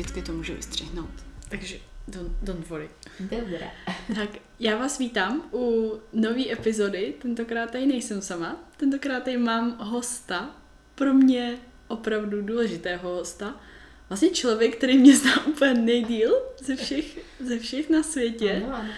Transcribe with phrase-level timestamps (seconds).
[0.00, 1.10] Vždycky to můžu vystřihnout.
[1.48, 1.76] Takže
[2.08, 2.90] don't, don't worry.
[3.20, 3.70] Dobré.
[4.14, 4.28] Tak
[4.60, 7.14] já vás vítám u nové epizody.
[7.22, 8.56] Tentokrát tady nejsem sama.
[8.76, 10.50] Tentokrát tady mám hosta.
[10.94, 11.58] Pro mě
[11.88, 13.60] opravdu důležitého hosta.
[14.08, 18.62] Vlastně člověk, který mě zná úplně nejdíl ze všech, ze všech na světě.
[18.66, 18.88] Ano, ano.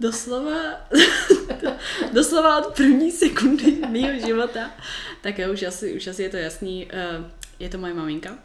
[0.00, 0.54] Doslova,
[2.12, 4.70] doslova od první sekundy mého života.
[5.20, 6.88] Tak jo, už asi, už asi je to jasný.
[6.92, 8.38] eh, Je to moje maminka.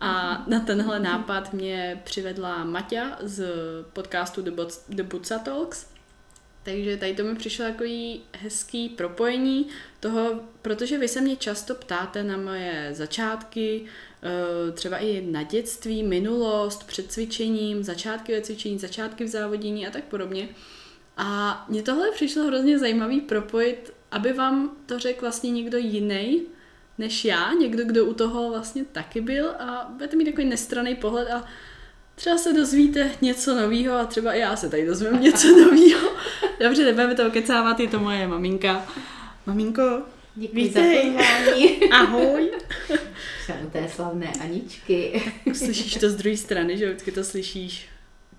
[0.00, 3.46] A na tenhle nápad mě přivedla Maťa z
[3.92, 4.42] podcastu
[4.88, 5.86] The, Buca Talks.
[6.62, 9.66] Takže tady to mi přišlo takový hezký propojení
[10.00, 13.84] toho, protože vy se mě často ptáte na moje začátky,
[14.22, 19.90] eh, třeba i na dětství, minulost, před cvičením, začátky ve cvičení, začátky v závodění a
[19.90, 20.48] tak podobně.
[21.16, 26.42] A mně tohle přišlo hrozně zajímavý propojit, aby vám to řekl vlastně někdo jiný
[26.98, 31.28] než já, někdo, kdo u toho vlastně taky byl a budete mít takový nestraný pohled
[31.28, 31.44] a
[32.14, 36.10] třeba se dozvíte něco nového a třeba i já se tady dozvím něco nového.
[36.60, 38.86] Dobře, nebudeme to okecávat, je to moje maminka.
[39.46, 40.02] Maminko,
[40.34, 41.12] Děkuji Vítej.
[41.12, 41.80] za pozvání.
[41.90, 42.50] ahoj.
[43.44, 45.22] Jsem u té slavné Aničky.
[45.52, 47.88] Slyšíš to z druhé strany, že vždycky to slyšíš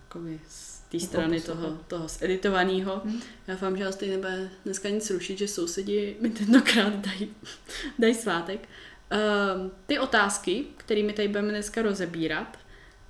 [0.04, 0.57] jakoby z
[1.00, 3.02] té strany toho, toho zeditovaného.
[3.06, 3.20] Hm.
[3.48, 7.30] Já doufám, že vás tady nebude dneska nic rušit, že sousedi mi tentokrát dají,
[8.00, 8.70] dají svátek.
[9.12, 12.58] Um, ty otázky, kterými tady budeme dneska rozebírat,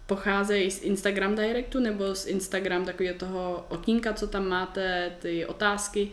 [0.06, 6.12] pocházejí z Instagram Directu nebo z Instagram takového toho okýnka, co tam máte, ty otázky,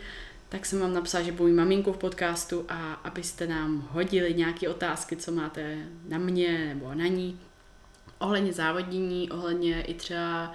[0.49, 5.15] tak jsem vám napsala, že budu maminku v podcastu a abyste nám hodili nějaké otázky,
[5.15, 7.39] co máte na mě nebo na ní,
[8.19, 10.53] ohledně závodění, ohledně i třeba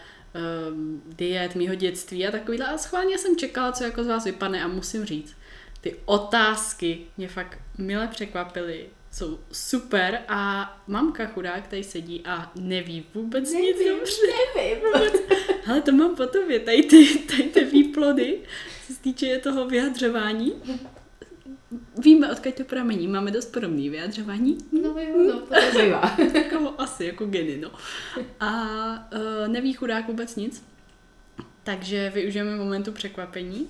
[1.09, 2.67] diet mýho dětství a takovýhle.
[2.67, 5.37] A schválně jsem čekala, co jako z vás vypadne a musím říct,
[5.81, 13.07] ty otázky mě fakt mile překvapily, jsou super a mamka chudák tady sedí a neví
[13.15, 14.13] vůbec nic Nevím, dobře.
[14.57, 14.79] nevím.
[15.71, 18.39] Ale to mám po tobě, tady ty, tady ty výplody,
[18.87, 20.53] co se týče toho vyjadřování.
[21.99, 24.59] Víme, odkud to pramení, máme dost podobný vyjadřování.
[24.83, 26.17] No, vím, no, podezřívá.
[26.35, 27.71] jako asi, jako geny, no.
[28.41, 28.53] A
[29.15, 30.65] uh, neví chudák vůbec nic,
[31.65, 33.69] takže využijeme momentu překvapení.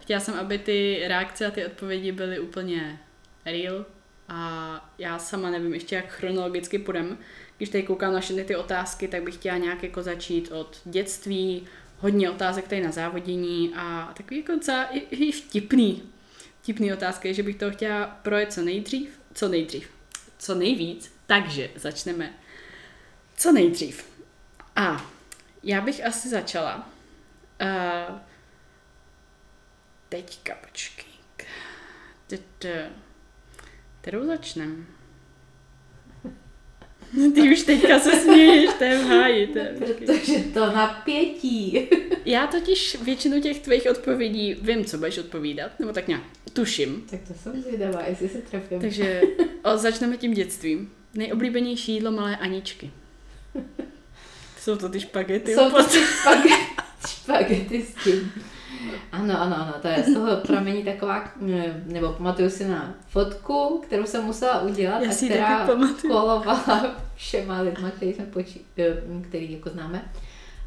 [0.00, 3.00] Chtěla jsem, aby ty reakce a ty odpovědi byly úplně
[3.46, 3.84] real
[4.28, 7.18] a já sama nevím ještě, jak chronologicky půjdem.
[7.56, 11.66] Když tady koukám na všechny ty otázky, tak bych chtěla nějak jako začít od dětství,
[11.98, 16.02] hodně otázek tady na závodění a takový jako docela i, i vtipný,
[16.70, 19.90] vtipný otázky, že bych to chtěla projet co nejdřív, co nejdřív,
[20.38, 22.34] co nejvíc, takže začneme
[23.36, 24.04] co nejdřív.
[24.76, 25.10] A
[25.62, 26.88] já bych asi začala.
[27.60, 28.16] Uh,
[30.08, 31.04] teďka, počkej.
[34.00, 34.86] Kterou začnem?
[37.34, 39.46] Ty už teďka se směješ, to je v háji.
[39.46, 40.06] To je počkej.
[40.06, 41.88] Protože to napětí.
[42.24, 46.22] Já totiž většinu těch tvých odpovědí vím, co budeš odpovídat, nebo tak nějak
[46.52, 47.02] tuším.
[47.10, 48.80] Tak to jsem zvědavá, jestli se trefím.
[48.80, 49.20] Takže
[49.64, 50.90] o, začneme tím dětstvím.
[51.14, 52.90] Nejoblíbenější jídlo malé Aničky.
[54.60, 55.54] Jsou to ty špagety.
[55.54, 56.54] Jsou to ty špagety,
[57.08, 58.32] špagety s tím.
[59.12, 63.82] Ano, ano, ano, to je z toho pramení taková, eh, nebo pamatuju si na fotku,
[63.86, 65.66] kterou jsem musela udělat Já a která
[66.02, 70.12] kolovala všema lidma, který, jsme poči- eh, který jako známe.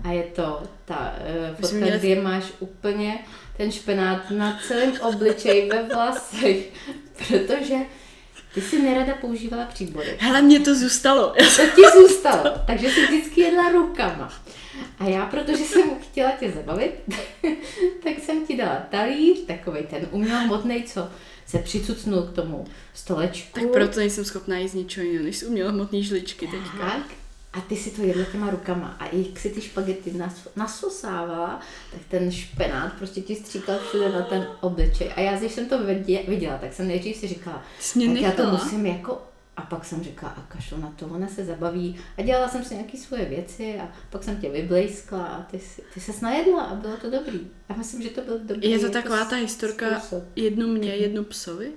[0.03, 1.15] A je to ta
[1.49, 3.19] uh, fotka, měli- kde máš úplně
[3.57, 6.69] ten špenát na celém obličeji ve vlasech,
[7.27, 7.75] protože
[8.53, 10.17] ty si nerada používala příbory.
[10.19, 11.27] Hele, mě to zůstalo.
[11.57, 14.33] To ti zůstalo, takže jsi vždycky jedla rukama.
[14.99, 16.91] A já, protože jsem chtěla tě zabavit,
[18.03, 21.09] tak jsem ti dala talíř, takový ten umělohmotný, co
[21.45, 23.59] se přicucnul k tomu stolečku.
[23.59, 26.77] Tak proto nejsem schopná jíst ničeho jiného, než uměla hmotný žličky teďka.
[26.89, 27.22] Tak.
[27.53, 31.59] A ty si to jedla těma rukama a jak si ty špagety nas, nasosávala,
[31.91, 35.11] tak ten špenát prostě ti stříkal všude na ten obličej.
[35.15, 37.63] A já, když jsem to vidě- viděla, tak jsem nejdřív si říkala,
[37.93, 39.21] tak já to musím jako...
[39.57, 41.95] A pak jsem říkala, a kašlu na to, ona se zabaví.
[42.17, 45.59] A dělala jsem si nějaké svoje věci a pak jsem tě vyblejskla a ty,
[45.93, 47.39] ty se najedla a bylo to dobrý.
[47.69, 50.23] Já myslím, že to byl dobrý Je to jako taková ta historka, způsob.
[50.35, 51.71] jednu mě, jednu psovi?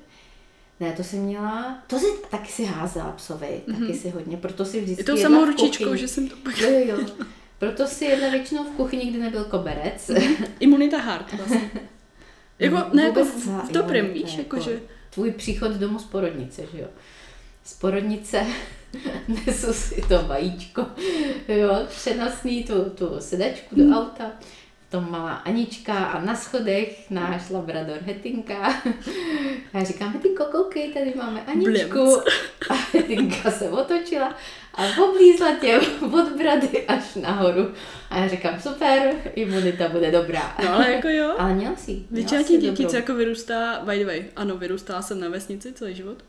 [0.80, 4.80] Ne, to jsem měla, to si taky si házela psovi, taky si hodně, proto si
[4.80, 6.58] vždycky Je to samou ručičkou, že jsem to pak...
[6.58, 7.26] Jo, jo, jo.
[7.58, 10.10] Proto si jedna většinou v kuchyni, kde nebyl koberec.
[10.60, 11.70] Imunita hard vlastně.
[12.58, 14.80] Jako, ne, jako v, v dobrém, víš, jako, že...
[15.10, 16.88] Tvůj příchod domů z porodnice, že jo.
[17.64, 18.46] Z porodnice
[19.46, 20.86] nesu si to vajíčko,
[21.48, 24.32] jo, přenosný tu, tu sedačku do auta,
[24.88, 28.82] v tom malá Anička a na schodech náš labrador Hetinka.
[29.74, 31.94] Já říkám, Hetinko, koukej, tady máme Aničku.
[31.94, 32.24] Blimc.
[32.70, 34.34] A Hetinka se otočila
[34.74, 35.80] a oblízla tě
[36.12, 37.72] od brady až nahoru.
[38.10, 40.56] A já říkám, super, imunita bude dobrá.
[40.64, 41.34] No ale jako jo.
[41.38, 41.90] Ale měla si.
[41.92, 45.72] měla Většina těch dětí, co jako vyrůstá, by the way, ano, vyrůstala jsem na vesnici
[45.72, 46.24] celý život.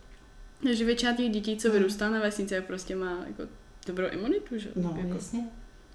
[0.63, 1.77] Takže většina těch dětí, co Hmm.
[1.77, 3.43] vyrůstá na vesnici, prostě má jako
[3.87, 4.69] dobrou imunitu, že?
[4.75, 5.13] No, jako.
[5.13, 5.39] jasně.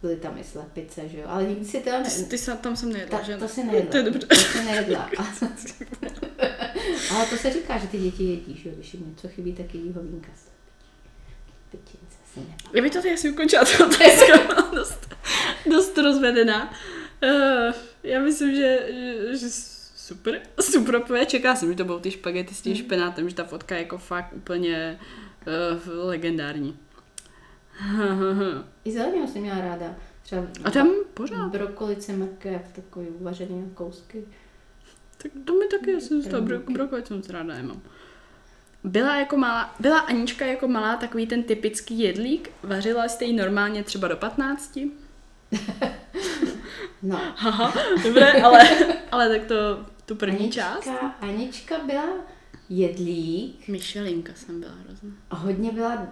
[0.02, 1.24] Byly tam i slepice, že jo?
[1.28, 2.10] Ale nikdy si teda ne...
[2.10, 3.90] Ty, ty sa, tam jsem nejedla, Ta, že to si nejedla.
[3.90, 4.26] To je dobře.
[4.26, 5.10] To si nejedla.
[7.16, 8.74] Ale to se říká, že ty děti jedí, že jo?
[8.74, 10.28] Když jim něco chybí, tak jedí hovínka.
[11.70, 12.56] Pitince si ne.
[12.72, 15.14] Já bych to tady asi ukončila, ta otázka dost,
[15.70, 16.72] dost rozvedená.
[17.22, 19.46] Uh, já myslím, že, že, že
[19.96, 21.28] super, super odpověď.
[21.28, 22.82] Čeká jsem, že to budou ty špagety s tím Hmm.
[22.84, 24.98] špenátem, že ta fotka je jako fakt úplně
[25.46, 26.78] uh, legendární.
[28.84, 29.86] I zeleninu jsem měla ráda.
[30.22, 31.48] Třeba A tam pořád.
[31.52, 34.24] brokolice, mrkev, takový uvařený na kousky.
[35.22, 36.72] Tak to mi taky, já jsem z toho bro, Brokolice.
[36.78, 37.80] brokolic moc ráda nemám.
[38.84, 43.84] Byla jako malá, byla Anička jako malá takový ten typický jedlík, vařila jste ji normálně
[43.84, 44.78] třeba do 15?
[47.02, 47.72] No, Haha,
[48.04, 48.60] dobré, ale,
[49.12, 49.54] ale tak to,
[50.06, 50.86] tu první část.
[50.86, 52.04] Anička, Anička byla
[52.68, 55.10] jedlík Michelinka jsem byla hrozná.
[55.30, 56.06] a hodně byla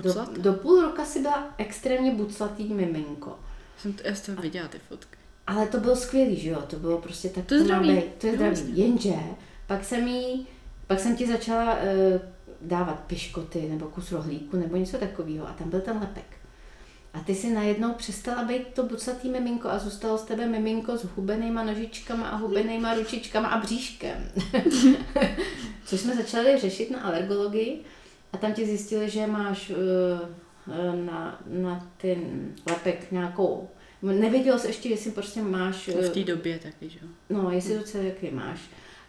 [0.00, 3.38] do, do půl roka si byla extrémně buclatý miminko.
[3.78, 5.16] Jsem to, já jsem to viděla ty fotky.
[5.46, 6.62] Ale to bylo skvělý, že jo?
[6.66, 7.90] To bylo prostě tak, To je zdraví.
[7.90, 8.50] být, to je zdraví.
[8.58, 8.84] jasně.
[8.84, 9.14] Jenže
[9.66, 10.46] pak jsem jí,
[10.86, 11.80] pak jsem ti začala uh,
[12.60, 16.24] dávat piškoty nebo kus rohlíku nebo něco takového a tam byl ten lepek.
[17.14, 21.04] A ty si najednou přestala být to bucatý miminko a zůstalo z tebe miminko s
[21.04, 24.30] hubenýma nožičkama a hubenýma ručičkama a bříškem.
[25.86, 27.84] Což jsme začali řešit na alergologii
[28.36, 32.18] a tam ti zjistili, že máš uh, na, na ten
[32.66, 33.68] lepek nějakou
[34.02, 35.88] Nevěděl jsi ještě, jestli prostě máš...
[35.88, 37.08] V eh, té době taky, že jo.
[37.30, 38.60] No, jestli to celý máš.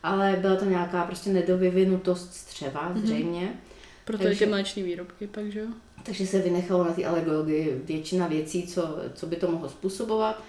[0.03, 3.01] Ale byla to nějaká prostě nedovyvinutost střeva, Mhm.
[3.01, 3.53] zřejmě.
[4.06, 5.68] Proto Takže- ty mléční výrobky pak, že jo.
[6.03, 10.44] Takže se vynechalo na té alergologii většina věcí, co, co by to mohlo způsobovat.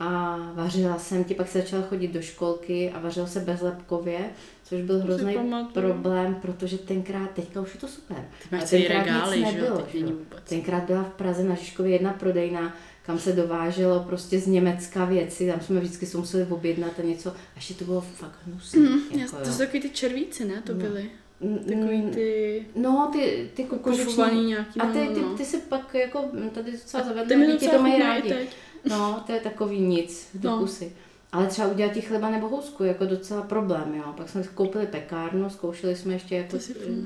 [0.00, 4.30] A vařila jsem ti, pak se začala chodit do školky a vařila se bezlepkově,
[4.68, 5.36] což byl hrozný
[5.72, 8.28] problém, protože tenkrát, teďka už je to super.
[8.50, 10.38] Ty celý tenkrát regály, nic nebylo, teď že vůbec.
[10.48, 12.76] Tenkrát byla v Praze na Žižkově jedna prodejna,
[13.06, 17.30] kam se dováželo prostě z Německa věci, tam jsme vždycky se museli objednat a něco,
[17.30, 18.80] a ještě to bylo fakt hnusné.
[18.80, 20.62] Mm, jako, to jsou takový ty červíci, ne?
[20.66, 20.78] To No.
[20.80, 21.10] byly.
[21.40, 24.44] Mm, Takový ty No, ty, ty kukuřiční.
[24.46, 24.80] nějaký.
[24.80, 25.34] A no, ty, ty, no.
[25.36, 26.24] ty se pak jako
[26.54, 28.28] tady docela Ty zavedly, děti docela to mají rádi.
[28.28, 28.48] teď.
[28.90, 30.58] No, to je takový nic, do No.
[30.58, 30.92] kusy.
[31.32, 34.14] Ale třeba udělat ti chleba nebo housku, jako docela problém, jo.
[34.16, 36.56] Pak jsme koupili pekárnu, zkoušeli jsme ještě jako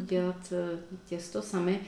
[0.05, 1.81] dělat eh, těsto sami.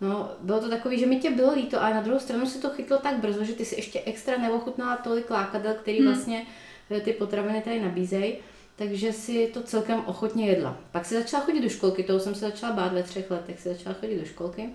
[0.00, 2.70] No, bylo to takový, že mi tě bylo líto, ale na druhou stranu se to
[2.70, 6.06] chytlo tak brzo, že ty si ještě extra neochutnala tolik lákadel, který Hmm.
[6.06, 6.46] vlastně
[6.90, 8.34] eh, ty potraviny tady nabízejí,
[8.76, 10.76] takže si to celkem ochotně jedla.
[10.92, 13.68] Pak si začala chodit do školky, toho jsem se začala bát ve třech letech, si
[13.68, 14.70] začala chodit do školky.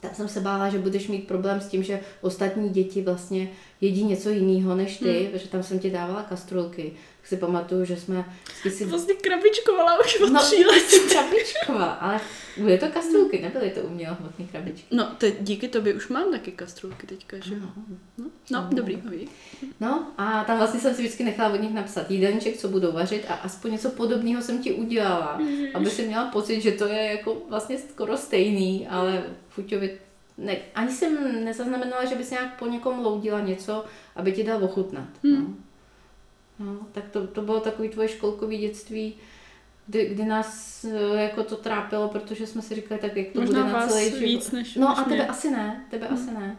[0.00, 3.48] Tam jsem se bála, že budeš mít problém s tím, že ostatní děti vlastně
[3.84, 5.18] jedí něco jiného než ty, Hmm.
[5.22, 5.26] hmm.
[5.30, 6.92] protože tam jsem ti dávala kastrolky.
[7.20, 8.24] Tak si pamatuju, že jsme
[8.70, 8.84] si...
[8.84, 10.82] Vlastně krabičkovala už od No, tří let.
[11.12, 12.20] krabičková, ale
[12.56, 14.86] byly to kastrolky, nebyly to umělohmotné krabičky.
[14.90, 17.60] No, te, díky tobě už mám taky kastrolky teďka, že jo.
[18.18, 19.28] No, no dobrý, povídej.
[19.80, 23.24] No a tam vlastně jsem si vždycky nechala od nich napsat jídelníček, co budou vařit
[23.28, 25.40] a aspoň něco podobného jsem ti udělala,
[25.74, 29.98] aby si měla pocit, že to je jako vlastně skoro stejný, ale chuťově
[30.38, 33.84] ne, ani jsem nezaznamenala, že bys nějak po někom loudila něco,
[34.16, 35.08] aby ti dal ochutnat.
[35.22, 35.46] No.
[36.58, 39.14] No, tak to, to bylo takový tvoje školkový dětství,
[39.86, 43.60] kdy, kdy nás eh, jako to trápilo, protože jsme si říkali, tak jak to Možná
[43.60, 44.20] bude na celý život.
[44.20, 45.26] víc než No než a tebe mě.
[45.26, 46.56] asi ne, tebe asi ne.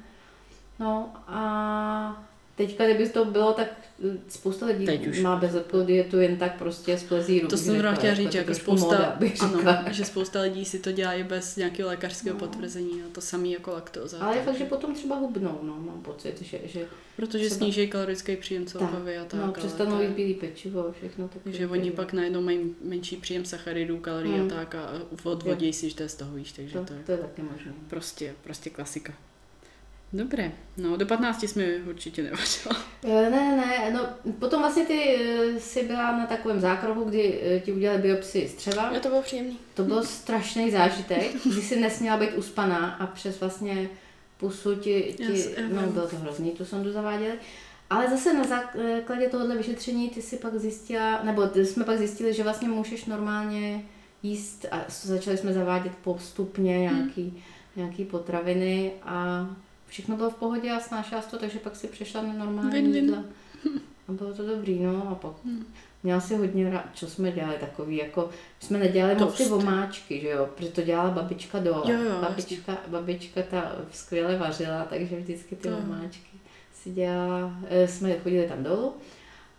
[0.80, 2.24] No a
[2.56, 3.68] teďka, kdyby to bylo, tak
[4.06, 5.20] eh, spousta lidí Teď už.
[5.20, 7.48] má bezlepkovou dietu jen tak prostě z plezíru.
[7.48, 9.18] To jsem zrovna chtěla jako říct, jako spousta,
[9.56, 12.40] Moda, ano, že spousta lidí si to dělá i bez nějakého lékařského No.
[12.48, 14.20] potvrzení a to samé jako laktóza.
[14.20, 16.86] Ale je fakt, že potom třeba hubnou, no, mám pocit, že, že
[17.16, 19.40] Protože třeba- sníží kalorický příjem celkově a tak.
[19.46, 21.28] no, přestanou jít bílý pečivo a všechno.
[21.28, 24.48] Tak Takže oni pak najednou mají menší příjem sacharidů, kalorií Hmm.
[24.52, 24.90] a tak a
[25.26, 27.42] odvodí si, že to je z toho, víš, takže to, to je to je taky
[27.42, 27.74] možné.
[27.88, 29.14] prostě, prostě klasika.
[30.16, 32.76] Dobré, no do 15 jsme určitě nevařila.
[33.04, 37.42] Eh, Ne, ne, ne, no potom vlastně ty eh, jsi byla na takovém zákroku, kdy
[37.44, 39.00] eh, ti udělali biopsii střeva.
[39.00, 39.58] to bylo příjemný.
[39.74, 43.90] To byl strašný zážitek, kdy si nesměla být uspaná a přes vlastně
[44.38, 45.24] pusu ti, ti
[45.58, 45.92] já no vím.
[45.92, 47.34] bylo to hrozný, tu sondu zaváděli.
[47.90, 52.44] Ale zase na základě tohohle vyšetření ty si pak zjistila, nebo jsme pak zjistili, že
[52.44, 53.86] vlastně můžeš normálně
[54.24, 57.44] jíst a začali jsme zavádět postupně nějaký,
[57.76, 59.48] nějaký potraviny a
[59.96, 62.96] všechno bylo v pohodě a snášela to, takže pak si přešla na normální Win-win.
[62.96, 63.24] jídla.
[64.08, 65.66] A bylo to dobrý, no a pak Hmm.
[66.04, 69.64] Měla si hodně rád, co jsme dělali takový, jako jsme nedělali moc ty Toast.
[69.64, 71.94] omáčky, že jo, protože to dělala babička dole.
[71.94, 75.78] Jo, jo, babička, babička ta skvěle vařila, takže vždycky ty jo.
[76.74, 78.94] si dělala, eh, jsme chodili tam dolů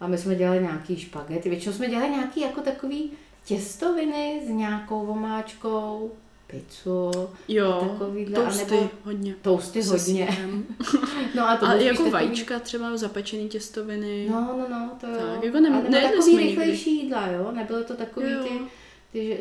[0.00, 3.10] a my jsme dělali nějaký špagety, většinou jsme dělali nějaký jako takový
[3.44, 6.12] těstoviny s nějakou omáčkou,
[6.46, 7.10] pizzu,
[7.48, 9.34] Jo, takovýhle, toasty anebo hodně.
[9.42, 10.28] toasty Se hodně.
[11.36, 14.26] No a to A jako takový- vajíčka třeba, zapečený těstoviny.
[14.30, 15.14] No, no, no, to jo.
[15.34, 16.46] Tak, jako ne- Ale nebo takový jsme nikdy.
[16.48, 17.52] rychlejší jídla, jo?
[17.52, 18.38] Nebylo to takový Jo.
[18.42, 18.50] ty,
[19.12, 19.38] ty že,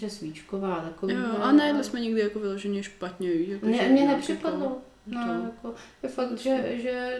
[0.00, 1.14] že svíčková, takový.
[1.14, 3.30] Jo, a nejedli jsme nikdy jako vyloženě špatně.
[3.32, 4.64] Jako, Ne, mě nepřipadlo.
[4.66, 7.18] Jako, No, to- jako, je fakt, že, že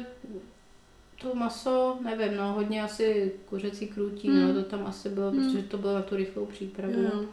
[1.22, 4.48] to maso, nevím, no, hodně asi kuřecí krutí, Hmm.
[4.48, 5.44] no, to tam asi bylo, Hmm.
[5.44, 6.92] protože to bylo na tu rychlou přípravu.
[7.02, 7.24] jo.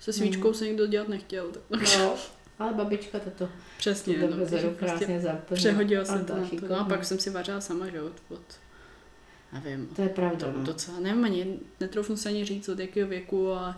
[0.00, 1.46] Se svíčkou se nikdo dělat nechtěl.
[1.70, 1.80] Tak.
[1.98, 2.14] No,
[2.58, 5.54] ale babička to Přesně, to no, bezeru prostě krásně zaplnila.
[5.54, 6.34] přehodila A se to.
[6.68, 8.40] No a pak jsem si vařila sama, že od, od
[9.52, 10.64] nevím, To je pravda, to no.
[10.64, 13.74] docela, nevím ani, netroufnu se ani říct od jakého věku, ale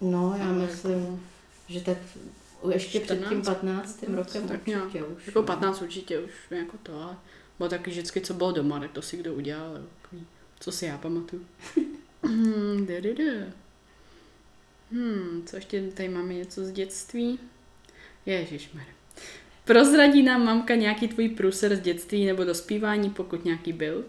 [0.00, 1.26] No, já ale myslím,
[1.68, 1.96] že tak
[2.70, 4.02] ještě před tím 14, 15.
[4.14, 4.84] rokem tak nějak.
[4.84, 5.26] určitě už.
[5.26, 5.46] jako no.
[5.46, 7.16] 15 určitě už jako to, ale
[7.58, 9.78] bylo taky vždycky, co bylo doma, tak to si kdo udělal,
[10.60, 11.42] co si já pamatuju.
[12.22, 12.86] Hmm.
[14.92, 17.38] Hmm, co ještě tady máme něco z dětství?
[18.26, 18.84] Ježišmar.
[19.64, 24.04] Prozradí nám mamka nějaký tvůj průser z dětství nebo dospívání, pokud nějaký byl?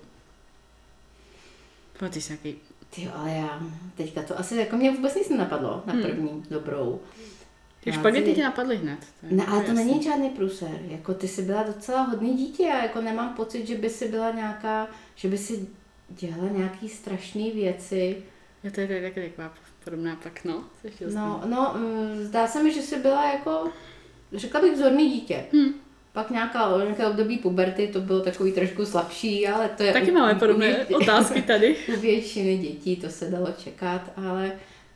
[2.01, 2.59] No, ty jsi nějaký...
[2.89, 3.61] Ty jo, ale já
[3.95, 6.01] teďka to asi jako mě vůbec nic nenapadlo na Hmm.
[6.01, 6.99] první dobrou.
[7.83, 8.99] Ty Já špagety tě napadly hned.
[9.23, 9.85] Ne, jako ale to jasný.
[9.85, 10.79] není žádný průser.
[10.87, 14.31] Jako ty jsi byla docela hodný dítě a jako nemám pocit, že by si byla
[14.31, 15.67] nějaká, že by si
[16.09, 18.23] dělala nějaký strašné věci.
[18.63, 19.53] Jo, to je, je taky taková
[19.89, 20.63] podobná pak, no.
[21.13, 23.69] No, no, mm, zdá se mi, že jsi byla jako,
[24.33, 25.45] řekla bych, vzorný dítě.
[25.53, 25.73] Hmm.
[26.13, 29.93] Pak nějaká, nějaké období puberty, to bylo takový trošku slabší, ale to je...
[29.93, 31.75] Taky u- máme u podobné vě- otázky tady.
[31.97, 34.51] U většiny dětí to se dalo čekat, ale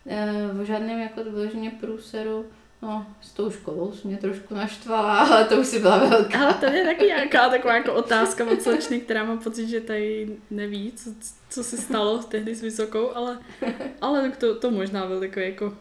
[0.07, 0.31] e,
[0.61, 2.45] o žádném jako vyloženě průseru,
[2.81, 6.39] no, s tou školou jsi mě trošku naštvala, ale to už si byla velká.
[6.39, 10.37] Ale tady je taky nějaká taková jako otázka od slečny, která má pocit, že tady
[10.49, 11.09] neví, co,
[11.49, 13.39] co se stalo tehdy s vysokou, ale,
[14.01, 15.77] ale to, to možná byl takový jako...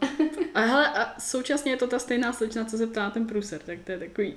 [0.53, 3.61] A, hele, a současně je to ta stejná slečna, co se ptá na ten průser,
[3.65, 4.35] tak to je takový...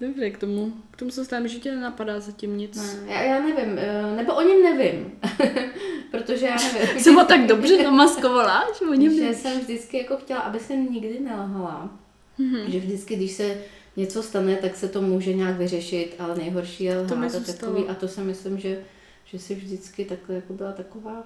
[0.00, 2.76] Dobře, k tomu, k tomu se stávám, že tě nenapadá zatím nic.
[2.76, 5.12] Ne, já, já nevím, eh, nebo o něm nevím,
[6.10, 6.98] protože já nevím.
[7.00, 9.34] Jsem ho tak dobře namaskovala, že o něm že ne...
[9.34, 11.98] jsem vždycky jako chtěla, aby se nikdy nelhala.
[12.38, 12.70] Mhm.
[12.70, 13.62] Že vždycky, když se
[13.96, 17.58] něco stane, tak se to může nějak vyřešit, ale nejhorší je To lhát a zůstalo.
[17.58, 17.88] takový.
[17.88, 18.82] A to si myslím, že,
[19.24, 21.24] že si vždycky takhle jako byla taková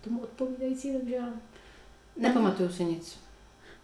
[0.00, 1.28] tomu odpovídající, takže já
[2.16, 3.18] nepamatuju si nic.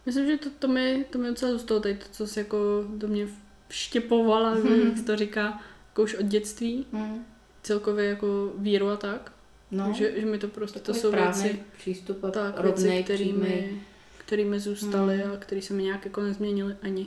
[0.06, 2.56] Myslím, že to, to, mi, to mi docela zůstalo tady, to, co jsi jako
[2.96, 3.28] do mě
[3.68, 4.88] vštěpovala, Mhm.
[4.88, 7.24] jak se to říká, jako už od dětství, Hmm.
[7.62, 9.32] celkově jako víru a tak.
[9.70, 13.82] No, Že, že mi to prostě, to jsou věci, přístup a tak, rovnej, věci, kterými,
[14.18, 15.32] kterými zůstaly Hmm.
[15.32, 17.06] a které se mi nějak jako nezměnily ani.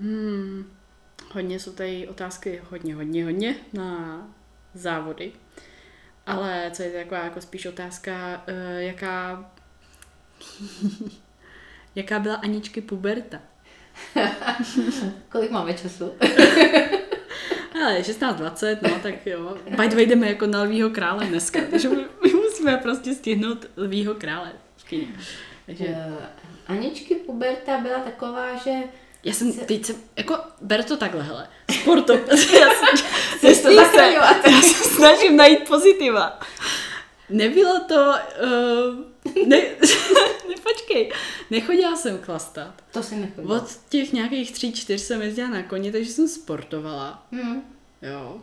[0.00, 0.64] Hmm.
[1.32, 4.22] Hodně jsou tady otázky, hodně, hodně, hodně na
[4.74, 5.32] závody.
[6.26, 9.50] Ale co je taková jako spíš otázka, eh, jaká
[11.94, 13.40] jaká byla Aničky puberta?
[15.28, 16.12] Kolik máme času?
[17.84, 19.56] Ale 16.20, no tak jo.
[19.76, 24.14] By the way, jdeme jako na Lvýho krále dneska, takže my, musíme prostě stihnout Lvýho
[24.14, 25.08] krále v.
[25.66, 26.14] Takže Eh,
[26.66, 28.70] Aničky puberta byla taková, že
[29.24, 31.48] já jsem, se- teď jsem, jako, ber to takhle, hele.
[31.80, 32.12] Sporto,
[32.60, 33.06] já jsem,
[33.40, 34.12] to se,
[34.50, 36.40] já se snažím najít pozitiva.
[37.30, 39.11] Nebylo to, uh,
[39.46, 39.56] ne,
[40.48, 41.12] ne, počkej,
[41.50, 42.74] nechodila jsem chlastat.
[42.92, 43.56] to si nechodila.
[43.62, 47.26] Od těch nějakých tří, čtyř jsem jezdila na koni, takže jsem sportovala.
[47.32, 47.62] Hmm.
[48.02, 48.36] Jo.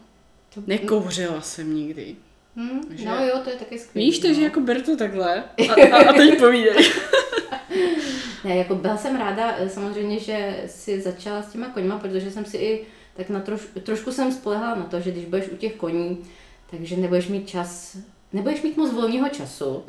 [0.55, 2.15] To, Nekouřila jsem nikdy.
[2.55, 2.81] Hmm.
[2.89, 4.05] že- No jo, to je taky skvělé.
[4.05, 6.75] Víš, takže jako ber to takhle a, a, a teď povídej.
[8.43, 12.45] Ne, jako byla jsem ráda eh, samozřejmě, že si začala s těma koňma, protože jsem
[12.45, 12.86] si i
[13.17, 16.25] tak na troš, trošku jsem spolehala na to, že když budeš u těch koní,
[16.71, 17.98] takže nebudeš mít čas,
[18.33, 19.83] nebudeš mít moc volného času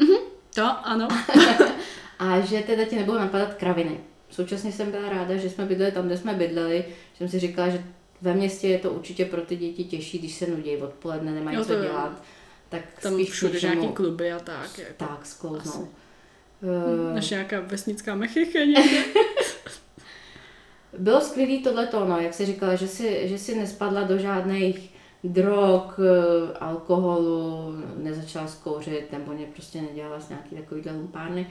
[0.61, 1.09] To ano.
[2.19, 4.01] a že teda ti nebudou napadat kraviny.
[4.31, 6.85] Současně jsem byla ráda, že jsme bydleli tam, kde jsme bydleli,
[7.19, 7.85] jsem si říkala, že
[8.23, 11.65] ve městě je to určitě pro ty děti těžší, když se nudí odpoledne, nemají Jo,
[11.65, 11.83] co jo.
[11.83, 12.23] dělat.
[12.69, 14.79] Tak Tam spíš všude nějaký kluby a tak.
[14.79, 14.93] Jako.
[14.97, 15.89] tak sklouznou.
[17.11, 19.05] Eh, Naše nějaká vesnická mechicha někde.
[20.99, 24.91] Bylo skvělý tohleto, no, jak jsi říkala, že si, že si nespadla do žádných
[25.25, 31.47] drog, eh, alkoholu, nezačala zkouřit nebo mě prostě nedělala s nějaký takovýhle lumpárny.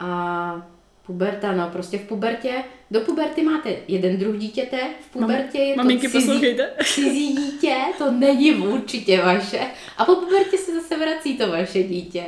[0.00, 0.66] A
[1.06, 5.78] Puberta, no, prostě v pubertě, do puberty máte jeden druh dítěte, v pubertě je to
[5.78, 6.70] Maminky, cizí, poslouchejte.
[6.84, 9.60] cizí dítě, to není určitě vaše.
[9.98, 12.24] A po pubertě se zase vrací to vaše dítě.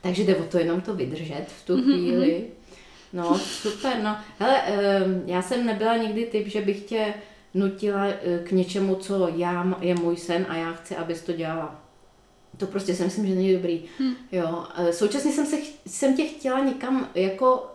[0.00, 2.44] Takže jde o to jenom to vydržet v tu chvíli.
[3.12, 4.16] No, super, no.
[4.38, 4.62] Hele,
[5.26, 7.14] já jsem nebyla nikdy typ, že bych tě
[7.58, 11.80] nutila eh, k něčemu, co já, je můj sen a já chci, abys to dělala.
[12.56, 13.84] To prostě si myslím, že není dobrý.
[14.00, 14.14] Hm.
[14.32, 14.64] Jo.
[14.76, 17.66] eh, Současně jsem, se, jsem tě chtěla někam jako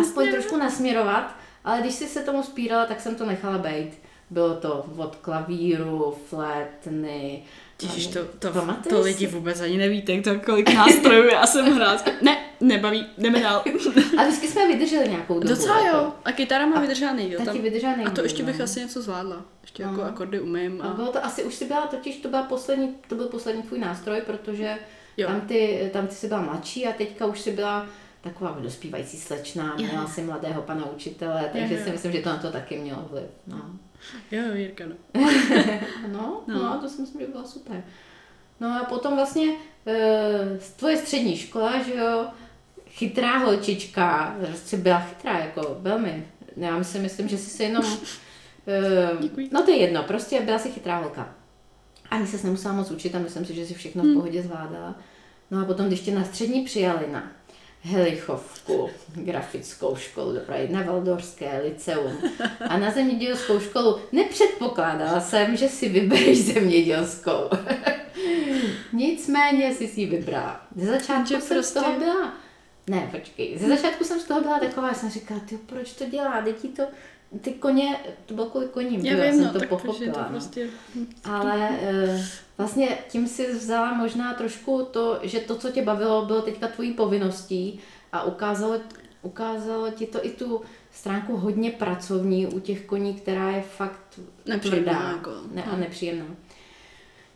[0.00, 3.90] aspoň trošku nasměrovat, ale když jsi se tomu spírala, tak jsem to nechala být.
[4.30, 7.42] Bylo to od klavíru, flétny.
[7.82, 9.08] Ježiš, to, to, Pamatuješ to si?
[9.08, 12.04] lidi vůbec ani nevíte, to kolik nástrojů já jsem hrát.
[12.22, 13.64] Ne, nebaví, jdeme dál.
[14.18, 15.48] A vždycky jsme vydrželi nějakou dobu.
[15.48, 15.96] Docela jako.
[15.96, 16.12] jo.
[16.24, 17.40] A kytara má vydržela nejdíl.
[17.44, 18.64] Tam, vydržela a to ještě bych no.
[18.64, 19.44] asi něco zvládla.
[19.62, 20.02] Ještě jako No.
[20.04, 20.82] akordy umím.
[20.82, 20.94] A A...
[20.94, 24.20] bylo to asi, už si byla totiž, to, byla poslední, to byl poslední tvůj nástroj,
[24.26, 24.78] protože
[25.16, 25.28] Jo.
[25.28, 27.86] tam ty, tam ty jsi byla mladší a teďka už si byla
[28.20, 29.86] taková dospívající slečna, Jo.
[29.86, 31.80] měla si mladého pana učitele, takže jo.
[31.84, 33.24] si myslím, že to na to taky mělo vliv.
[33.46, 33.60] No,
[34.30, 34.94] Jo, Jirka, no.
[35.14, 35.30] no,
[36.12, 36.42] No.
[36.46, 36.54] no.
[36.62, 37.84] no to si myslím, že bylo super.
[38.60, 39.52] No a potom vlastně
[39.86, 42.26] e, tvoje střední škola, že jo,
[42.94, 46.26] chytrá holčička, prostě byla chytrá, jako velmi.
[46.56, 47.84] Já myslím, myslím že jsi se jenom...
[49.20, 49.48] Děkuji.
[49.52, 51.34] no to je jedno, prostě byla si chytrá holka.
[52.10, 54.94] Ani se nemusela moc učit a myslím si, že si všechno v pohodě zvládala.
[55.50, 57.32] No a potom, když tě na střední přijali na
[57.82, 62.18] Helichovku, grafickou školu do Prahy, na Valdorské liceum
[62.68, 67.50] a na zemědělskou školu, nepředpokládala jsem, že si vybereš zemědělskou.
[68.92, 70.60] Nicméně jsi si ji vybrala.
[70.76, 72.43] Ze začátku jsem prostě- z toho byla...
[72.90, 73.58] Ne, počkej.
[73.58, 76.40] Ze začátku jsem z toho byla taková, já jsem říkala, ty proč to dělá?
[76.40, 76.82] Děti to,
[77.40, 80.12] ty koně, to bylo kvůli koním, Já jo, vím, jsem no, to pochopila.
[80.12, 80.28] to no.
[80.28, 80.68] prostě...
[81.24, 82.26] Ale e,
[82.58, 86.92] vlastně tím si vzala možná trošku to, že to, co tě bavilo, bylo teďka tvojí
[86.92, 87.80] povinností
[88.12, 88.80] a ukázalo,
[89.22, 90.60] ukázalo ti to i tu
[90.92, 95.76] stránku hodně pracovní u těch koní, která je fakt Nepříjemná, tvrdá jako, ne, a no.
[95.76, 96.24] nepříjemná.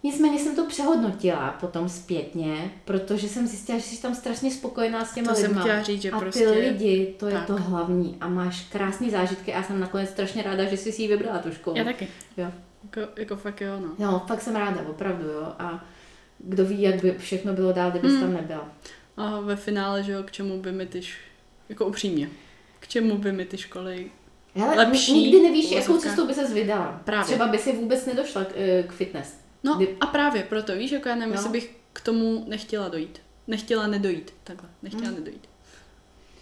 [0.02, 5.14] Nicméně jsem to přehodnotila potom zpětně, protože jsem zjistila, že jsi tam strašně spokojená s
[5.14, 5.60] těma To jsem lidma.
[5.62, 7.46] chtěla říct, že a prostě- ty lidi, to je tak.
[7.46, 8.16] to hlavní.
[8.20, 11.38] A máš krásné zážitky a já jsem nakonec strašně ráda, že jsi si ji vybrala
[11.38, 11.76] tu školu.
[11.76, 12.08] Já taky.
[12.36, 12.50] Jo.
[12.84, 13.88] Jako, jako fakt jo, no.
[13.98, 15.52] No, fakt jsem ráda, opravdu, jo.
[15.58, 15.84] A
[16.38, 18.20] kdo ví, jak by všechno bylo dál, kdybys Hmm.
[18.20, 18.68] tam nebyla.
[19.16, 21.16] A ve finále, že jo, k čemu by mi ty, š...
[21.68, 22.28] jako upřímně,
[22.80, 24.10] k čemu by mi ty školy
[24.54, 27.00] Hele, Lepší nikdy nevíš, jakou cestou by ses vydala.
[27.04, 27.24] Právě.
[27.24, 29.34] Třeba by si vůbec nedošla k, eh, k fitness.
[29.64, 31.40] No Kdy- a právě proto, víš, jako já nevím, No.
[31.40, 33.18] jestli bych k tomu nechtěla dojít.
[33.46, 35.14] Nechtěla nedojít, takhle, nechtěla Hmm.
[35.14, 35.48] nedojít.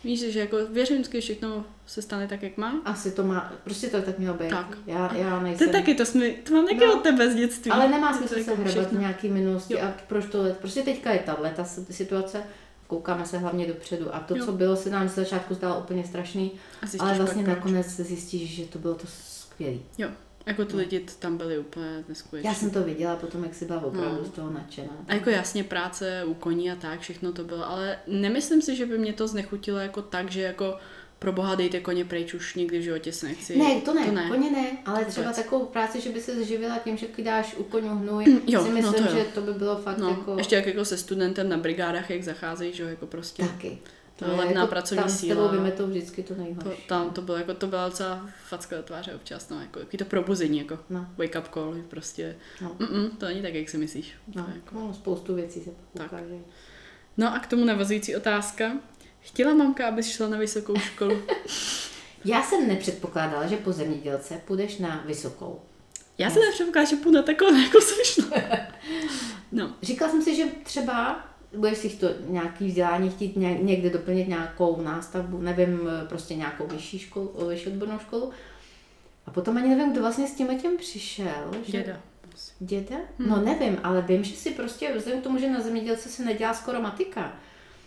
[0.05, 2.81] Víš, že jako věřím, že všechno se stane tak, jak má.
[2.85, 4.50] Asi to má, prostě to tak mělo být.
[4.50, 4.79] Tak.
[4.87, 5.70] Já, já nejsem.
[5.70, 6.92] taky, to, jsme, to mám taky No.
[6.94, 7.70] od tebe z dětství.
[7.70, 8.98] Ale nemá To smysl jako se hrabat všechno.
[8.98, 9.81] v nějaký minulosti Jo.
[9.83, 10.57] a proč to let.
[10.57, 12.42] Prostě teďka je tahle ta situace,
[12.87, 14.44] koukáme se hlavně dopředu a to, Jo.
[14.44, 16.52] co bylo, se nám z začátku zdálo úplně strašný,
[16.98, 19.76] ale vlastně nakonec zjistíš, že to bylo to skvělé.
[19.98, 20.09] Jo,
[20.46, 22.48] jako ty lidi tam byli úplně neskutečný.
[22.48, 24.24] Já jsem to viděla potom, jak jsi byla opravdu No.
[24.24, 24.92] z toho nadšená.
[25.09, 28.87] A jako jasně práce u koní a tak, všechno to bylo, ale nemyslím si, že
[28.87, 30.76] by mě to znechutilo jako tak, že jako
[31.18, 33.59] pro boha dejte koně pryč, už nikdy v životě se nechci.
[33.59, 34.28] Ne, to ne, to ne.
[34.28, 35.14] koně ne, ale Vůbec.
[35.14, 38.68] třeba takovou práci, že by se zživila tím, že kydáš u koňů hnůj, Jo, si
[38.68, 39.16] no myslím, to jo.
[39.16, 42.22] že to by bylo fakt No, jako ještě jak jako se studentem na brigádách, jak
[42.22, 43.42] zacházejí, že jo, jako prostě.
[43.42, 43.78] taky.
[44.16, 45.35] To je levná jako pracovní tam s síla.
[45.35, 46.83] tebou vymetou vždycky to To, nejhorší.
[46.88, 50.05] tam to bylo jako, to byla docela facka do tváře občas, no, jako, jaký to
[50.05, 52.76] probuzení, jako No, wake up call, prostě, no,
[53.18, 54.12] to není tak, jak si myslíš.
[54.35, 54.74] no, To jako...
[54.81, 56.07] no, spoustu věcí se Tak.
[56.07, 56.35] ukáže.
[57.16, 58.72] No a k tomu navazující otázka.
[59.20, 61.16] Chtěla mamka, abys šla na vysokou školu?
[62.24, 65.61] Já jsem nepředpokládala, že po zemědělce půjdeš na vysokou.
[66.18, 68.38] Já jsem nepředpokládala, že půjdu na takovou, jako jsem šla.
[69.52, 74.28] No, Říkala jsem si, že třeba budeš si to nějaký vzdělání chtít ně- někde doplnit
[74.28, 78.30] nějakou nástavbu, nevím, prostě nějakou vyšší školu, vyšší odbornou školu.
[79.26, 81.50] A potom ani nevím, kdo vlastně s tím těm přišel.
[81.66, 81.72] Že...
[81.72, 82.00] děda.
[82.61, 82.96] Děda?
[83.18, 83.28] Hmm.
[83.28, 86.54] No nevím, ale vím, že si prostě, vzhledem k tomu, že na zemědělce se nedělá
[86.54, 87.32] skoro matika,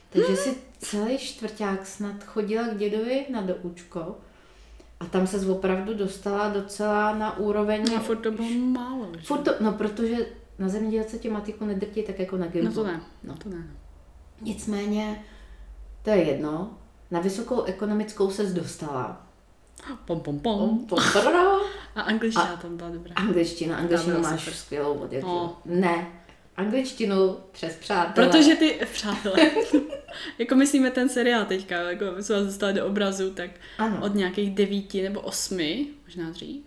[0.10, 0.36] takže Hmm.
[0.38, 4.18] si celý čtvrták snad chodila k dědovi na doučko
[5.00, 7.86] a tam se opravdu dostala docela na úroveň...
[7.94, 9.08] No, furt to bylo málo.
[9.26, 10.16] Furt to, no protože
[10.60, 12.82] na zemědělce tě matiku nedrtí tak jako na No gymzu.
[12.82, 13.36] to ne, No.
[13.44, 13.68] to ne.
[14.42, 15.24] Nicméně,
[16.04, 16.78] to je jedno,
[17.12, 19.26] na vysokou ekonomickou se dostala.
[20.06, 20.60] Pom, pom, pom.
[20.60, 21.46] Pom, pom, prrrra.
[21.96, 23.14] A angličtina tam byla dobrá.
[23.16, 24.54] Angličtina, angličtinu byla máš super.
[24.54, 25.28] skvělou odjetu.
[25.28, 25.58] No.
[25.66, 26.08] Ne,
[26.58, 28.28] angličtinu přes přátelé.
[28.28, 29.52] Protože ty, přátelé,
[30.40, 33.98] jako myslíme ten seriál teďka, jako jsme vás dostali do obrazu, tak Ano.
[34.06, 36.64] od nějakých devíti nebo osmi, možná dřív,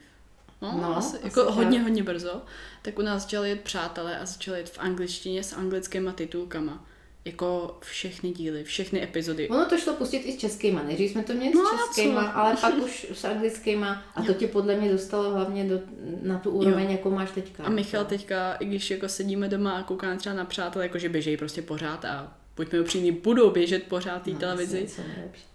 [0.62, 1.54] no, No, asi, asi jako tak.
[1.54, 2.42] hodně, hodně brzo,
[2.82, 6.84] tak u nás začali jet přátelé a začali jet v angličtině s anglickýma titulkama.
[7.24, 9.48] jako všechny díly, všechny epizody.
[9.48, 10.82] Ono to šlo pustit i s českýma.
[10.82, 12.36] Nejdřív jsme to měli No s českýma, co?
[12.38, 14.02] ale pak už s anglickýma.
[14.14, 15.80] A to tě podle mě dostalo hlavně do,
[16.22, 16.90] na tu úroveň, Jo.
[16.90, 17.64] jakou máš teďka.
[17.64, 21.36] A Michal teďka, i když jako sedíme doma a koukáme třeba na přátelé, jakože běžejí
[21.36, 24.86] prostě pořád a buďme upřímní, budou běžet pořád té No, televizi,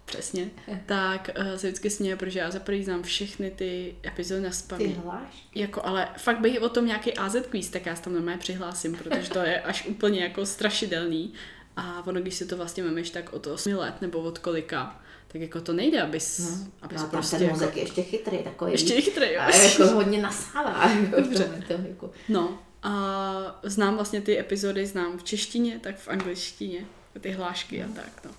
[0.04, 0.50] přesně,
[0.86, 4.54] tak uh, se vždycky směje, protože já za prvý znám všechny ty epizody na Ty
[4.56, 4.94] spamě.
[5.04, 5.48] hláš?
[5.54, 8.94] Jako, ale fakt bych o tom nějaký AZ quiz, tak já se tam normálně přihlásím,
[8.96, 11.32] protože to je až úplně jako strašidelný.
[11.76, 15.40] A ono, když si to vlastně memeš tak od 8 let nebo od kolika, tak
[15.40, 18.72] jako to nejde, abys, No, abys no prostě ten jako, mozek je ještě chytrý takový.
[18.72, 19.40] ještě chytrý, jo.
[19.40, 20.90] A jako hodně nasává.
[21.16, 21.44] Dobře.
[21.68, 22.10] To, to, jako.
[22.28, 26.84] No a znám vlastně ty epizody, znám v češtině, tak v angličtině,
[27.20, 28.30] ty hlášky a tak, no.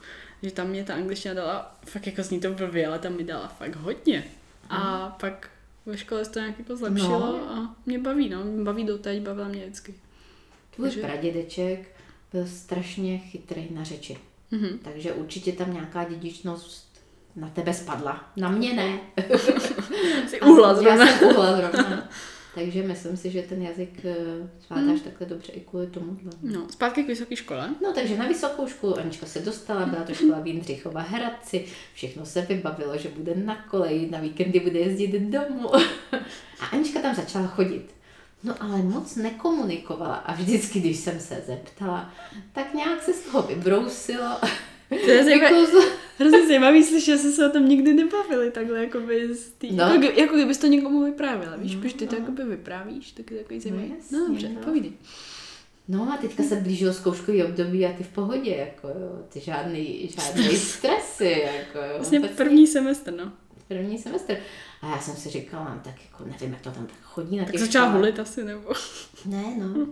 [0.43, 3.47] Že tam mě ta angličtina dala, fakt jako zní to blbě, ale tam mi dala
[3.47, 4.23] fakt hodně.
[4.69, 5.49] A pak
[5.85, 7.49] ve škole se to nějak jako zlepšilo No.
[7.51, 9.93] a mě baví, no, mě baví doteď, bavila mě vždycky.
[10.75, 11.95] Tvůj Takže- pradědeček
[12.33, 14.17] byl strašně chytrý na řeči.
[14.51, 14.79] Mhm.
[14.83, 17.01] Takže určitě tam nějaká dědičnost
[17.35, 18.31] na tebe spadla.
[18.37, 18.99] Na mě ne.
[20.27, 21.07] Jsi uhla Já zrovna.
[21.17, 22.09] jsem uhla zrovna.
[22.55, 24.15] Takže myslím si, že ten jazyk eh,
[24.67, 26.31] zvládáš takhle dobře i kvůli tomuhle.
[26.41, 27.69] No, zpátky k vysoké škole.
[27.83, 32.25] No takže na vysokou školu Anička se dostala, byla to škola v Jindřichova Hradci, všechno
[32.25, 35.75] se vybavilo, že bude na koleji, na víkendy bude jezdit domů.
[36.59, 37.99] A Anička tam začala chodit.
[38.43, 42.13] No ale moc nekomunikovala a vždycky, když jsem se zeptala,
[42.51, 44.37] tak nějak se z toho vybrousilo.
[44.89, 45.77] To je zajímavé, Jako
[46.19, 49.83] hrozně zajímavý slyšet, že se se o tom nikdy nebavili takhle, jakoby, z tý, No.
[49.83, 52.19] jako, jako kdybys to někomu vyprávěla, víš, No, protože ty to no.
[52.21, 53.93] jakoby vyprávíš, tak je takový zajímavý.
[53.97, 54.61] jasně, No, dobře, no.
[54.61, 54.91] povídej.
[55.87, 60.09] No a teďka se blížilo zkouškový období a ty v pohodě, jako jo, ty žádný,
[60.15, 61.93] žádný stresy, jako jo.
[61.95, 63.31] Vlastně první semestr, no.
[63.67, 64.37] první semestr.
[64.81, 67.43] A já jsem si říkala, no, tak jako nevím, jak to tam tak chodí na
[67.43, 67.99] Tak těch začala školách.
[68.01, 68.73] hulit asi, nebo...
[69.25, 69.87] Ne, no.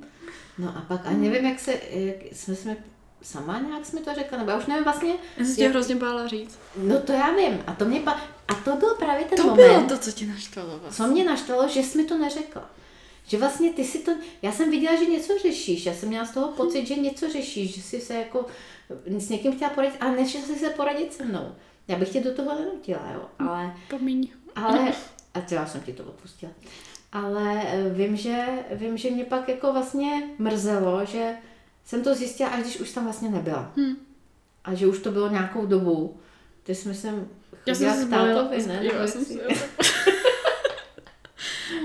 [0.58, 2.78] No a pak, a nevím, jak se, jak jsme, jsme
[3.22, 5.96] sama nějak jsme to řekla, nebo já už nevím vlastně, Já jsem tě Jak- hrozně
[5.96, 6.60] bála říct.
[6.78, 7.64] no to já vím.
[7.68, 8.12] A to mě pa,
[8.48, 11.06] a to byl právě ten To moment, bylo to, co tě naštvalo vlastně.
[11.06, 12.70] co mě naštvalo, že jsi mi to neřekla.
[13.28, 16.32] Že vlastně ty si to, já jsem viděla, že něco řešíš, já jsem měla z
[16.32, 18.46] toho pocit, že něco řešíš, že jsi se jako
[19.18, 21.56] s někým chtěla poradit, ale nešla jsi se poradit se mnou.
[21.88, 24.28] Já bych tě do toho nenutila, jo, ale Pomiň.
[24.56, 24.94] ale,
[25.34, 26.52] a to já jsem ti to odpustila.
[27.12, 31.36] Ale eh, vím že, vím, že mě pak jako vlastně mrzelo, že
[31.88, 33.72] jsem to zjistila, až když už tam vlastně nebyla.
[33.78, 33.96] Hm.
[34.64, 36.20] A že už to bylo nějakou dobu.
[36.64, 37.30] Ty jsi myslím
[37.66, 38.80] Já chodila jsem se k tátovi, ne?
[38.82, 39.26] Jo, já jsem.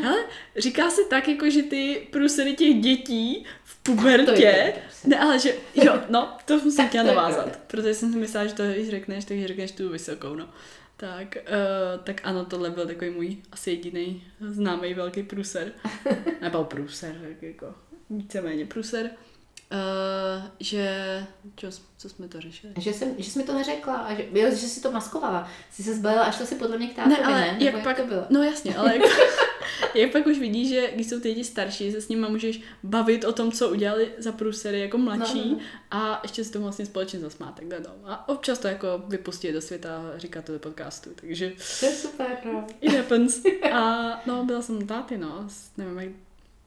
[0.03, 0.25] Hele,
[0.57, 6.01] říká se tak, jako, že ty průsedy těch dětí v pubertě, ne, ale že, jo,
[6.09, 9.49] no, to jsem Tak chtěla navázat, protože jsem si myslela, že to, když řekneš, takže
[9.49, 10.49] řekneš tu vysokou, no.
[10.97, 15.73] Tak, uh, tak ano, tohle byl takový můj asi jediný známý velký průser.
[16.41, 17.75] Nebo průser, tak jako
[18.11, 19.05] víceméně průser.
[19.05, 19.32] Uh,
[20.61, 20.96] že,
[21.56, 21.66] čo,
[21.98, 22.72] co jsme to řešili?
[22.78, 25.48] Že, jsem, že jsi mi to neřekla, a že, jo, že jsi to maskovala.
[25.70, 27.56] Jsi se zbalila a šla si podle mě k tátovi, Ne, ale ne?
[27.61, 28.24] Jak pak, to bylo?
[28.30, 29.02] no jasně, ale jak,
[29.94, 33.24] jak pak už vidíš, že když jsou ty děti starší, se s nimi můžeš bavit
[33.24, 35.61] o tom, co udělali za průsery jako mladší No, no, no.
[35.90, 37.90] a ještě se tomu vlastně společně zasmát takhle no.
[38.11, 41.92] A občas to jako vypustí do světa a říká to do podcastu, takže To je
[41.92, 42.66] super, no.
[42.80, 43.40] it happens.
[43.72, 46.12] A no, byla jsem táty, no, nevím, jak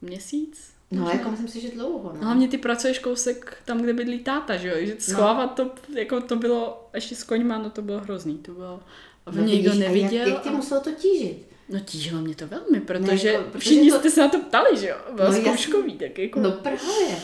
[0.01, 0.74] měsíc?
[0.91, 2.19] No, jako myslím si, že dlouho, no.
[2.19, 6.21] No, hlavně ty pracuješ kousek tam, kde bydlí táta, že jo, že schovávat to, jako
[6.21, 8.79] to bylo, ještě s koňma, no to bylo hrozný, to bylo,
[9.25, 10.19] aby No, nikdo vidíš, a neviděl.
[10.19, 11.45] Jak, jak tě a- muselo to tížit?
[11.69, 14.77] No tížilo mě to velmi, protože, jako, protože všichni to- jste se na to ptali,
[14.77, 14.95] že jo?
[15.15, 16.39] Bylo No, no, zkouškový, tak jako...
[16.39, 17.17] No právě.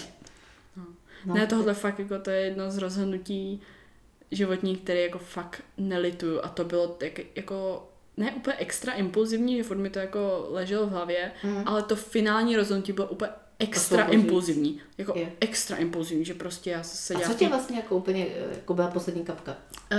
[1.26, 3.62] No, ne, tohle fakt jako to je jedno z rozhodnutí
[4.32, 9.64] životní, které jako fakt nelituju a to bylo tak, jako ne úplně extra impulzivní, že
[9.64, 11.64] furt mi to jako leželo v hlavě, Mm.
[11.66, 13.32] ale to finální rozhodnutí bylo úplně
[13.64, 14.82] extra impulzivní.
[14.98, 15.32] Jako Je.
[15.40, 17.34] extra impulzivní, že prostě já se A dělala...
[17.34, 19.52] co tě vlastně jako úplně, jako byla poslední kapka?
[19.92, 19.98] Uh,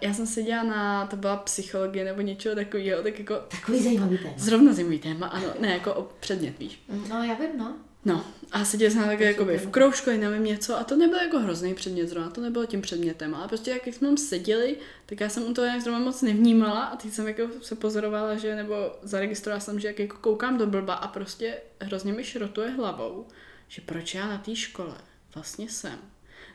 [0.00, 4.34] já jsem seděla na, to byla psychologie nebo něčeho takového, tak jako Takový zajímavý téma.
[4.36, 6.82] zrovna zimový téma, ano, ne jako o předmět, víš.
[7.08, 7.74] No, já vím, no.
[8.04, 11.74] No, a seděli jsme takhle jakoby v kroužku, nevím něco, a to nebyl jako hrozný
[11.74, 15.42] předmět zrovna, to nebylo tím předmětem, ale prostě jak jsme tam seděli, tak já jsem
[15.42, 19.60] u toho nějak zrovna moc nevnímala a teď jsem jako se pozorovala, že, nebo zaregistrovala
[19.60, 23.26] jsem, že jak jako koukám do blba a prostě hrozně mi šrotuje hlavou,
[23.68, 24.94] že proč já na té škole
[25.34, 25.98] vlastně jsem.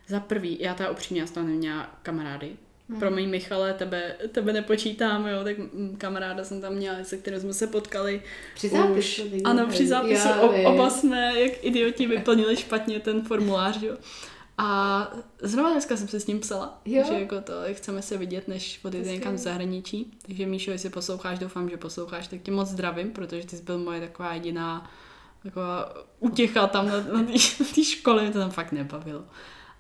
[0.08, 2.56] Za prvý, já ta upřímně, já jsem tam neměla kamarády,
[2.90, 3.00] Hmm.
[3.00, 5.56] Promiň Michale, tebe, tebe nepočítám, jo, tak
[5.98, 8.22] kamaráda jsem tam měla, se kterým jsme se potkali.
[8.56, 9.24] Při zápisu.
[9.24, 13.98] Už, ano, při zápisu já o, oba jsme, jak idioti, vyplnili špatně ten formulář, jo.
[14.58, 17.04] A zrovna dneska jsem se s ním psala, Jo.
[17.08, 20.18] že jako to chceme se vidět, než odjede někam v zahraničí.
[20.26, 23.78] Takže Míšo, jestli posloucháš, doufám, že posloucháš, tak tě moc zdravím, protože ty jsi byl
[23.78, 24.92] moje taková jediná
[25.44, 27.24] taková utěcha tam na, na
[27.76, 29.24] té škole, mě to tam fakt nebavilo.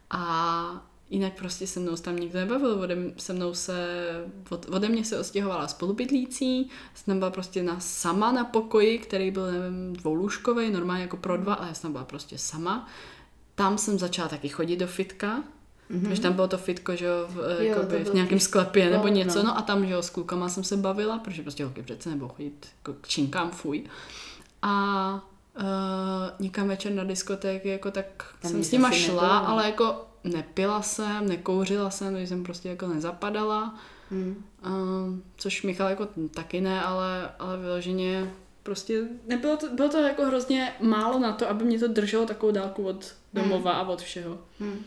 [0.09, 4.07] A Jinak prostě se mnou se tam nikdo nebavil, ode, se mnou se,
[4.49, 9.51] od, ode mě se ostěhovala spolubydlící, jsem byla prostě na, sama na pokoji, který byl,
[9.51, 12.89] nevím, dvoulůžkový, normálně jako pro dva, ale já jsem byla prostě sama.
[13.55, 15.43] Tam jsem začala taky chodit do fitka,
[15.91, 16.07] Mm-hmm.
[16.07, 19.37] Takže tam bylo to fitko, že jo, v, jo, jakoby, v nějakém sklepě nebo něco,
[19.37, 19.43] no.
[19.43, 22.27] no a tam, že jo, s klukama jsem se bavila, protože prostě holky přece nebo
[22.27, 23.83] chodit jako k činkám, fuj.
[24.61, 25.13] A
[25.57, 25.63] uh,
[26.39, 28.05] nikam večer na diskotéky, jako tak
[28.41, 29.37] tam jsem s nima šla, nebyla.
[29.37, 33.79] ale jako nepila jsem, nekouřila jsem, takže jsem prostě jako nezapadala.
[34.11, 34.43] Hmm.
[34.65, 34.71] Uh,
[35.37, 38.31] což Michal jako taky ne, ale, ale vyloženě
[38.63, 42.51] prostě nebylo to, bylo to jako hrozně málo na to, aby mě to drželo takovou
[42.51, 43.81] dálku od domova hmm.
[43.81, 44.37] a od všeho.
[44.59, 44.79] Hmm.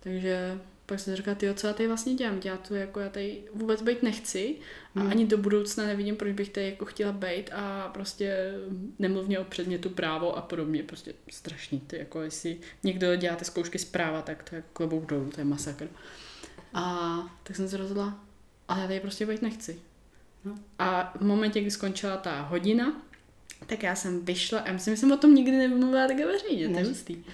[0.00, 2.40] Takže pak jsem říkala, ty co já tady vlastně dělám?
[2.44, 4.56] Já to jako já tady vůbec být nechci
[4.94, 5.10] a hmm.
[5.10, 8.52] ani do budoucna nevidím, proč bych tady jako chtěla být a prostě
[8.98, 11.80] nemluvně o předmětu právo a podobně, prostě strašný.
[11.80, 15.40] Ty jako jestli někdo dělá ty zkoušky zpráva, tak to je jako klobouk dolů, to
[15.40, 15.88] je masakr.
[16.74, 18.24] A tak jsem se rozhodla,
[18.68, 19.80] ale já tady prostě být nechci.
[20.44, 20.54] No.
[20.78, 23.02] A v momentě, kdy skončila ta hodina,
[23.66, 26.78] tak já jsem vyšla, já myslím, že jsem o tom nikdy nemluvila tak veřejně, to
[26.78, 27.24] je hustý.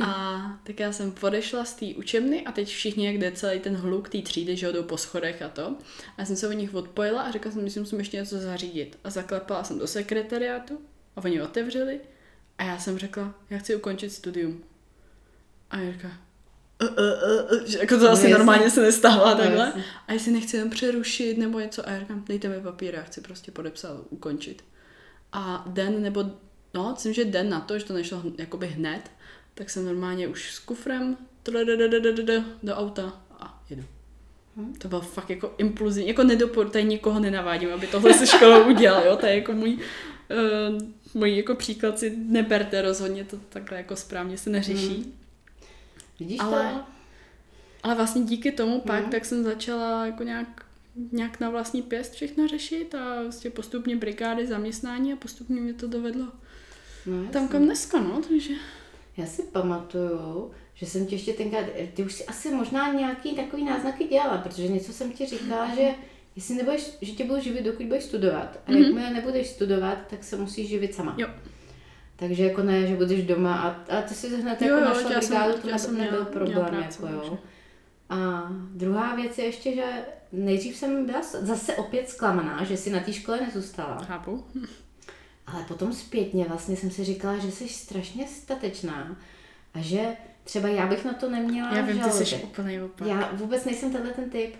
[0.00, 3.76] A tak já jsem podešla z té učebny a teď všichni, jak jde celý ten
[3.76, 5.66] hluk té třídy, že jdou po schodech a to.
[5.66, 8.98] A já jsem se od nich odpojila a řekla jsem, že musím ještě něco zařídit.
[9.04, 10.80] A zaklepala jsem do sekretariátu
[11.16, 12.00] a oni otevřeli
[12.58, 14.64] a já jsem řekla, já chci ukončit studium.
[15.70, 16.08] A Jirka,
[16.82, 18.32] uh, uh, uh, uh, jako to no, asi jasný.
[18.32, 19.64] normálně se nestává no, takhle.
[19.64, 19.84] Jasný.
[20.08, 23.20] A jestli nechci jen přerušit nebo něco, a já říkám, dejte mi papír, já chci
[23.20, 24.64] prostě podepsat, ukončit.
[25.32, 26.24] A den nebo,
[26.74, 29.10] no, myslím, že den na to, že to nešlo jakoby hned,
[29.58, 31.16] tak jsem normálně už s kufrem
[32.62, 33.84] do auta a jedu.
[34.56, 34.74] Hmm.
[34.74, 39.04] To bylo fakt jako impulzivní, jako nedopor, tady nikoho nenavádím, aby tohle se školou udělal,
[39.04, 40.82] jo, to je jako můj, uh,
[41.14, 44.94] můj jako příklad si neberte rozhodně, to takhle jako správně se neřeší.
[44.94, 45.12] Hmm.
[46.20, 46.80] Vidíš ale, to?
[47.82, 49.10] Ale vlastně díky tomu pak, hmm.
[49.10, 50.66] tak jsem začala jako nějak
[51.12, 55.86] nějak na vlastní pěst všechno řešit a vlastně postupně brigády, zaměstnání a postupně mě to
[55.86, 56.26] dovedlo
[57.06, 58.54] no, tam kam dneska, no, takže...
[59.16, 63.64] Já si pamatuju, že jsem ti ještě tenkrát, ty už si asi možná nějaký takový
[63.64, 65.90] náznaky dělala, protože něco jsem ti říkala, že
[66.36, 68.60] jestli nebudeš, že tě budu živit, dokud budeš studovat.
[68.66, 68.84] A mm-hmm.
[68.84, 71.14] jakmile nebudeš studovat, tak se musíš živit sama.
[71.18, 71.28] Jo.
[72.16, 75.52] Takže jako ne, že budeš doma a, a ty si hned jako jo, našla brigádu,
[75.52, 76.66] to nebyl, jsem nebyl problém.
[76.66, 77.38] Práci, jako, jo.
[78.08, 79.84] A druhá věc je ještě, že
[80.32, 83.98] nejdřív jsem byla zase opět zklamaná, že si na té škole nezůstala.
[84.04, 84.44] Chápu.
[85.46, 89.16] Ale potom zpětně vlastně jsem si říkala, že jsi strašně statečná
[89.74, 92.18] a že třeba já bych na to neměla Já vím, žaludek.
[92.18, 93.08] ty jsi úplný opak.
[93.08, 94.54] Já vůbec nejsem tenhle ten typ,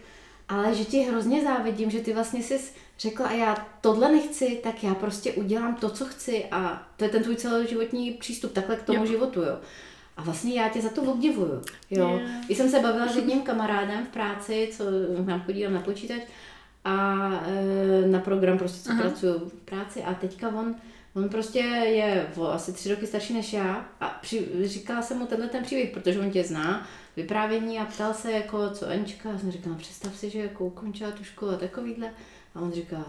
[0.48, 2.60] ale že ti hrozně závidím, že ty vlastně jsi
[2.98, 7.10] řekla a já tohle nechci, tak já prostě udělám to, co chci a to je
[7.10, 9.06] ten tvůj celoživotní přístup takhle k tomu jo.
[9.06, 9.58] životu, jo.
[10.16, 12.08] A vlastně já tě za to obdivuju, jo.
[12.08, 12.44] Yeah.
[12.46, 14.84] Když jsem se bavila s jedním kamarádem v práci, co
[15.24, 16.22] nám chodí na počítač,
[16.86, 19.02] a e, na program prostě, co Aha.
[19.02, 20.74] pracuju v práci a teďka on,
[21.14, 25.26] on prostě je o asi tři roky starší než já a při, říkala jsem mu
[25.26, 29.38] tenhle ten příběh, protože on tě zná, vyprávění a ptal se jako, co Anička, já
[29.38, 32.10] jsem říkala, no, představ si, že jako ukončila tu školu a takovýhle
[32.54, 33.04] a on říká,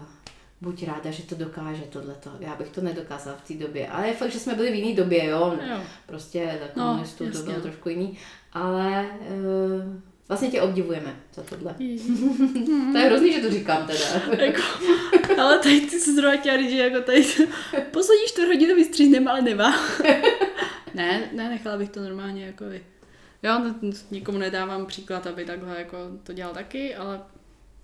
[0.60, 2.30] buď ráda, že to dokáže tohleto.
[2.40, 3.88] Já bych to nedokázala v té době.
[3.88, 5.58] Ale je fakt, že jsme byli v jiné době, jo.
[5.70, 5.80] jo.
[6.06, 8.18] Prostě za komunistů no, to bylo trošku jiný.
[8.52, 11.74] Ale uh, Vlastně tě obdivujeme za tohle.
[12.92, 14.44] to je hrozný, že to říkám teda.
[14.44, 14.62] jako,
[15.40, 17.24] ale tady ty se zrovna říct, že jako tady
[17.90, 19.76] poslední čtvrt hodinu vystříhnem, ale nemá.
[20.94, 22.82] ne, ne, nechala bych to normálně jako vy.
[23.42, 23.60] Jo,
[24.10, 27.20] nikomu nedávám příklad, aby takhle jako to dělal taky, ale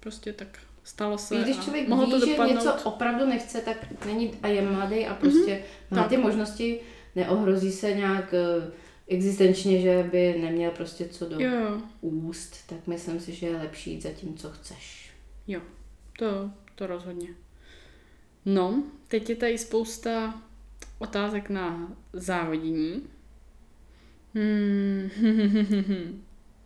[0.00, 0.48] prostě tak
[0.84, 1.36] stalo se.
[1.36, 3.76] Když člověk ví, to že něco opravdu nechce, tak
[4.06, 5.96] není a je mladý a prostě mm-hmm.
[5.96, 6.80] má ty možnosti,
[7.16, 8.64] neohrozí se nějak uh,
[9.08, 11.82] existenčně, že by neměl prostě co do jo.
[12.00, 15.10] úst, tak myslím si, že je lepší jít za tím, co chceš.
[15.46, 15.60] Jo,
[16.18, 17.28] to, to rozhodně.
[18.44, 20.42] No, teď je tady spousta
[20.98, 23.02] otázek na závodění.
[24.34, 25.10] Hmm.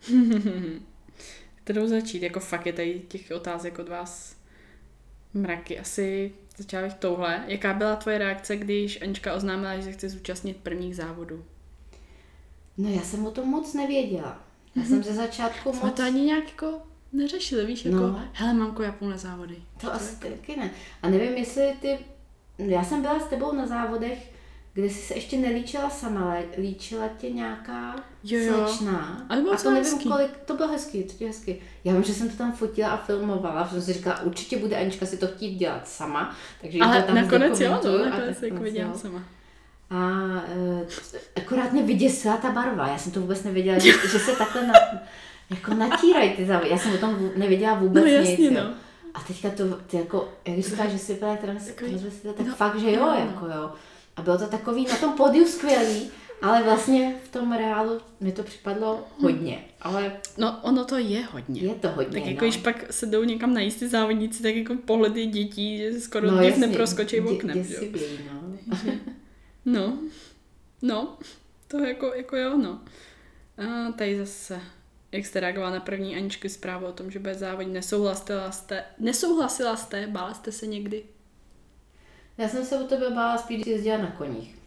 [1.54, 2.22] Kterou začít?
[2.22, 4.36] Jako fakt je tady těch otázek od vás
[5.34, 5.78] mraky.
[5.78, 7.44] Asi začala bych touhle.
[7.46, 11.44] Jaká byla tvoje reakce, když Anička oznámila, že se chce zúčastnit prvních závodů?
[12.78, 14.40] No já jsem o tom moc nevěděla.
[14.76, 14.88] Já mm-hmm.
[14.88, 15.96] jsem ze začátku Jsme moc...
[15.96, 18.20] to ani nějak jako neřešili, víš, jako, no.
[18.32, 19.56] hele, mamko, já půl na závody.
[19.80, 20.70] To asi taky ne.
[21.02, 21.98] A nevím, jestli ty...
[22.58, 24.32] Já jsem byla s tebou na závodech,
[24.74, 28.66] kde jsi se ještě nelíčila sama, ale líčila tě nějaká jo, jo.
[28.66, 29.26] slečna.
[29.28, 30.08] Ale bylo a to nevím, hezký.
[30.08, 31.56] kolik, to bylo hezký, to bylo hezký.
[31.84, 35.06] Já vím, že jsem to tam fotila a filmovala, jsem si říkala, určitě bude Anička
[35.06, 38.94] si to chtít dělat sama, takže ale to tam nakonec jo, to nakonec jako viděla
[38.94, 39.24] sama.
[39.90, 39.96] A
[40.56, 40.80] uh,
[41.36, 42.88] akorát mě vyděsila ta barva.
[42.88, 44.74] Já jsem to vůbec nevěděla, že, že se takhle na,
[45.50, 46.68] Jako natírají ty závody.
[46.70, 48.50] Já jsem o tom nevěděla vůbec No jasně, nic.
[48.50, 48.60] no.
[48.60, 48.68] Jo.
[49.14, 52.78] A teďka to, ty jako, jak říkáš, že si vypadá trans, transvestita, tak no, fakt,
[52.80, 53.14] že jo, no, no.
[53.20, 53.72] jako jo.
[54.16, 56.10] A bylo to takový na tom pódiu skvělý,
[56.42, 59.64] ale vlastně v tom reálu mi to připadlo hodně.
[59.82, 61.60] Ale No, ono to je hodně.
[61.62, 62.50] je to hodně, Tak jako, no.
[62.50, 66.42] když pak se jdou někam najíst ty závodníci, tak jako pohledy dětí, že skoro no,
[66.42, 67.56] jasně, neproskočí dě- oknem.
[67.58, 67.62] jo.
[67.68, 68.00] děsivý,
[68.32, 68.58] no.
[69.64, 69.98] No,
[70.82, 71.18] no,
[71.68, 72.80] to jako, jako jo, no.
[73.58, 74.60] A tady zase,
[75.12, 79.76] jak jste reagovala na první Aničky zprávu o tom, že bez závodní nesouhlasila jste, nesouhlasila
[79.76, 81.04] jste, bála jste se někdy?
[82.38, 84.57] Já jsem se u tebe bála spíš, když jezdila na koních.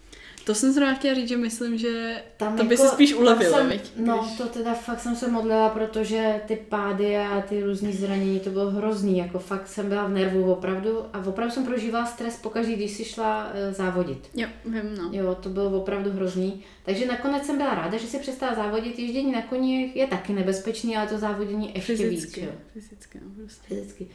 [0.45, 3.57] To jsem zrovna chtěla říct, že myslím, že Tam to by jako- se spíš ulevilo,
[3.57, 3.91] jsem, viď?
[3.95, 8.39] No, Když- to teda fakt jsem se modlila, protože ty pády a ty různý zranění,
[8.39, 12.35] to bylo hrozný, jako fakt jsem byla v nervu opravdu a opravdu jsem prožívala stres
[12.37, 14.29] pokaždý, když si šla e, závodit.
[14.33, 15.09] Jo, vím, no.
[15.11, 16.63] Jo, to bylo opravdu hrozný.
[16.85, 18.99] Takže nakonec jsem byla ráda, že si přestala závodit.
[18.99, 22.01] Ježdění na koni je taky nebezpečný, ale to závodění ještě víc.
[22.21, 22.51] Fyzicky, Jo.
[22.73, 23.67] fyzicky, no, prostě.
[23.67, 24.07] Fyzicky.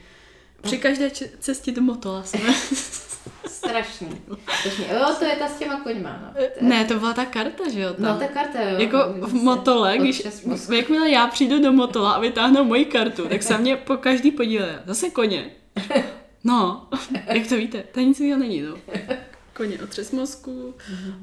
[0.61, 2.39] Při každé cestě do Motola jsme.
[3.47, 4.21] Strašný.
[4.59, 4.85] Strašný.
[4.91, 6.19] Jo, to je ta s těma koňma.
[6.23, 6.43] No.
[6.61, 7.93] Ne, to byla ta karta, že jo?
[7.93, 8.05] Tam.
[8.05, 8.79] No, ta karta, jo.
[8.79, 10.23] Jako v Motole, když,
[10.75, 14.83] jakmile já přijdu do Motola a vytáhnu moji kartu, tak se mě po každý podíle.
[14.85, 15.49] Zase koně.
[16.43, 16.87] No,
[17.33, 18.75] jak to víte, to nic jiného není, no.
[19.57, 20.73] Koně otřes mozku,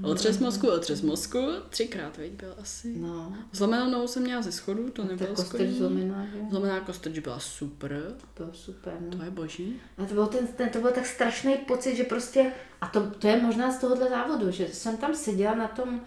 [0.03, 1.39] otřes mozku, otřes mozku,
[1.71, 2.95] třikrát, veď byl asi.
[2.97, 5.79] No, Zlomenou nohu jsem měla ze schodu, to nebylo z kostrč koní.
[5.79, 6.39] zlomená, že?
[6.51, 8.03] Zlomená kostrč byla super,
[8.37, 9.17] Bylo super, no.
[9.19, 9.81] to je boží.
[9.99, 13.29] A to byl, ten, ten, to byl tak strašný pocit, že prostě, a to, to
[13.29, 16.01] je možná z tohohle závodu, že jsem tam seděla na tom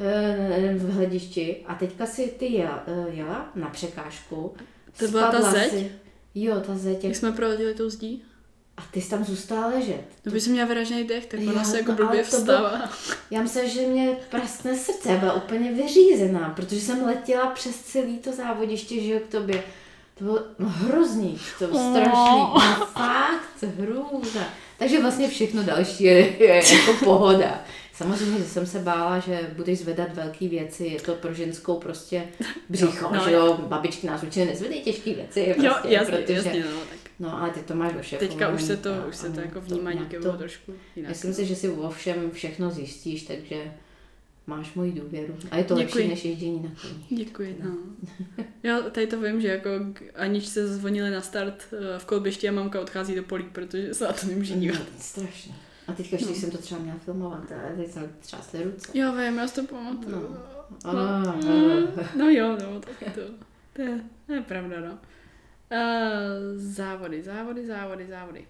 [0.00, 4.54] e, v hledišti a teďka si ty jela, e, jela na překážku.
[4.98, 5.70] To byla ta zeď?
[5.70, 5.92] Si,
[6.34, 7.04] jo, ta zeď.
[7.04, 8.22] Jak jsme proletěli tou zdí?
[8.78, 10.00] A ty jsi tam zůstala ležet.
[10.24, 12.56] No by jsem měla vyražený dech, tak ona Jo, se jako no, blbě to bylo-
[12.58, 12.90] vstává.
[13.30, 18.32] Já myslím, že mě praskne srdce, byla úplně vyřízená, protože jsem letěla přes celý to
[18.32, 19.62] závodiště, že jo, k tobě.
[20.14, 24.40] To bylo no, hrozný, to bylo strašný, no fakt, hrůza.
[24.78, 27.64] Takže vlastně všechno další je, je jako pohoda.
[27.94, 32.22] Samozřejmě, že jsem se bála, že budeš zvedat velké věci, je to pro ženskou prostě
[32.68, 36.16] břicho, No, no, no, že jo, babičky nás určitě nezvedají těžké věci, Jo, prostě, jasně,
[36.16, 36.97] protože, jasně, no, tak.
[37.20, 38.28] No, ale ty to máš ošefovaný.
[38.28, 39.90] Teďka už se to, a- už se to jako vnímá
[40.22, 41.08] to- trošku jinak.
[41.08, 43.72] Myslím si, že si o všem všechno zjistíš, takže
[44.46, 45.34] máš moji důvěru.
[45.50, 45.94] A je to Děkuji.
[45.94, 47.24] lepší než ježdění na koni.
[47.24, 47.70] Děkuji, no.
[48.62, 52.52] Já tady to vím, že jako k- Aničce zvonili na start eh, v kolbišti a
[52.52, 54.78] mamka odchází do polí, protože se na to nemůže dívat.
[54.78, 55.54] No, strašně.
[55.88, 58.98] A teďka ještě, když jsem to třeba měla filmovat, a teď jsem třásly ruce.
[58.98, 60.16] Jo, vím, já si to pamatuju.
[60.84, 60.92] No.
[60.92, 61.86] No, mm,
[62.18, 63.20] no jo, no, tak to,
[63.72, 64.98] to, je, to je pravda, no.
[65.72, 68.46] Uh, závody, závody, závody, závody.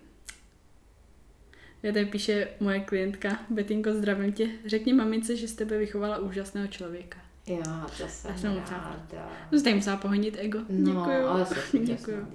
[1.83, 4.49] Já tady píše moje klientka, Betinko, zdravím tě.
[4.67, 7.19] Řekni mamince, že z tebe vychovala úžasného člověka.
[7.47, 7.63] jo,
[7.99, 9.31] to jsem Já jsem ráda.
[9.53, 10.59] No, tady musela pohonit ego.
[10.69, 11.27] No, Děkuju.
[11.27, 11.47] ale
[11.85, 12.27] Děkuju.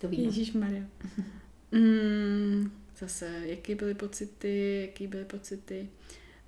[0.00, 0.22] To víme.
[0.22, 0.82] Ježíš Maria.
[1.72, 5.88] Mm, zase, jaký byly pocity, jaký byly pocity.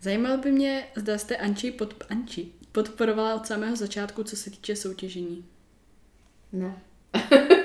[0.00, 4.76] Zajímalo by mě, zda jste Anči, pod, Anči podporovala od samého začátku, co se týče
[4.76, 5.44] soutěžení.
[6.52, 6.82] Ne.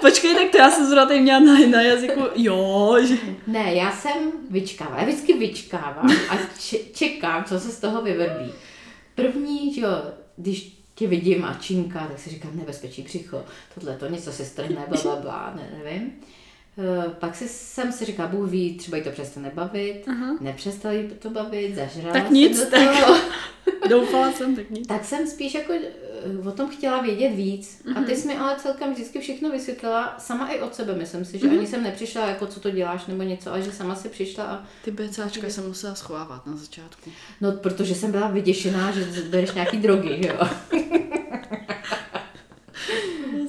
[0.00, 3.14] Počkej, tak to já jsem zrovna tady měla na, na jazyku, jo, že...
[3.46, 4.12] Ne, já jsem
[4.50, 4.98] vyčkávala.
[5.00, 8.52] Já vždycky vyčkávám a če- čekám, co se z toho vyvrbí.
[9.14, 9.88] První, že jo,
[10.36, 13.44] když tě vidím a činka, tak si říkám nebezpečí břicho,
[13.74, 16.12] tohle to něco se strhne, bla, bla, bla, ne, nevím.
[16.78, 20.36] Eh, Pak si, jsem si říkala, Bůh ví, třeba jí to přestane bavit, Aha.
[20.40, 23.00] nepřestala jí to bavit, zažrala Tak nic, do tak.
[23.00, 23.16] toho.
[23.88, 24.86] Doufala jsem, tak nic.
[24.86, 25.72] Tak jsem spíš jako
[26.48, 27.82] o tom chtěla vědět víc.
[27.86, 28.04] A Mhm.
[28.04, 31.46] ty jsi mi ale celkem vždycky všechno vysvětlila, sama i od sebe, myslím si, že
[31.46, 31.58] Mhm.
[31.58, 34.62] ani jsem nepřišla jako co to děláš nebo něco, ale že sama si přišla a
[34.84, 37.10] Ty BCAčka jsem musela schovávat na začátku.
[37.40, 40.48] No, protože jsem byla vyděšená, že bereš nějaký drogy, že jo.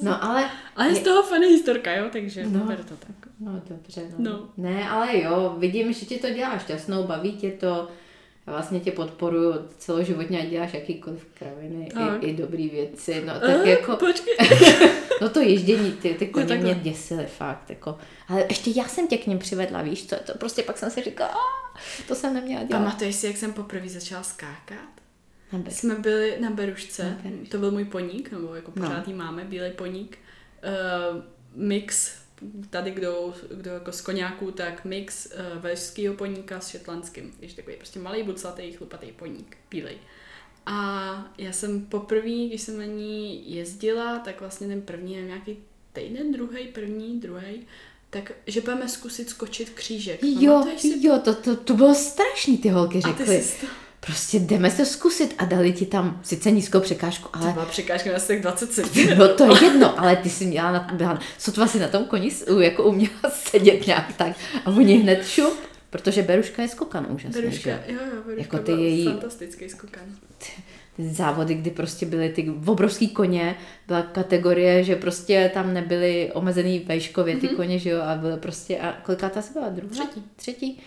[0.02, 0.50] No, ale...
[0.76, 2.60] Ale je z toho funny historka, jo, takže No.
[2.64, 3.16] beru to tak.
[3.40, 4.30] No, dobře, no.
[4.30, 4.48] No.
[4.56, 7.88] Ne, ale jo, vidím, že ti to děláš šťastnou, baví tě to.
[8.46, 12.22] Vlastně tě podporuju celoživotně, ať děláš jakýkoliv kraviny, Tak.
[12.22, 14.36] i, i dobrý věci, no tak Eh, jako, Počkej.
[15.22, 16.74] no to ježdění, ty, ty koně takhle.
[16.74, 20.38] mě děsily fakt, jako, ale ještě já jsem tě k ním přivedla, víš, co, to
[20.38, 21.78] prostě pak jsem si říkala, "Ah,
[22.08, 22.78] to jsem neměla dělat.
[22.82, 24.78] Pamatuješ si, jak jsem poprvé začala skákat?
[25.52, 25.72] Neber.
[25.72, 27.50] Jsme byli na Berušce, Na Berušce.
[27.50, 28.86] to byl můj poník, nebo jako No.
[28.88, 30.18] pořád jí máme, bílej poník.
[31.14, 31.22] Uh,
[31.54, 32.12] mix,
[32.70, 37.32] tady kdo, kdo jako z koněků, tak mix uh, velšského poníka s šetlandským.
[37.40, 39.96] Víš, takový prostě malý, buclatý, chlupatý poník, bílej.
[40.66, 45.58] A já jsem poprvé, když jsem na ní jezdila, tak vlastně ten první, nevím, nějaký
[45.92, 47.66] týden, druhý, první, druhý,
[48.10, 50.20] tak že budeme zkusit skočit křížek.
[50.22, 51.06] Jo, Pamatuješ si?
[51.06, 53.42] jo, to, to, to bylo strašný, ty holky A ty řekly.
[53.42, 53.66] jsi to...
[54.06, 58.18] prostě jdeme to zkusit a dali ti tam sice nízkou překážku, ale Byla překážka na
[58.18, 59.18] těch 20 cm.
[59.18, 62.30] No to je jedno, ale ty jsi měla, na, byla, sotva si na tom koni
[62.60, 65.58] jako uměla sedět nějak tak a oni hned šup,
[65.90, 67.82] protože Beruška je skokan úžasně, Beruška, že?
[67.88, 70.02] jo, jo, Beruška Jako ty byla její- fantastický skokan.
[70.96, 76.78] Ty závody, kdy prostě byly ty obrovský koně, byla kategorie, že prostě tam nebyly omezený
[76.78, 79.68] vejškově ty koně, že jo, a byly prostě, a koliká ta byla?
[79.68, 79.90] Druhá?
[80.06, 80.24] Třetí.
[80.36, 80.80] Třetí.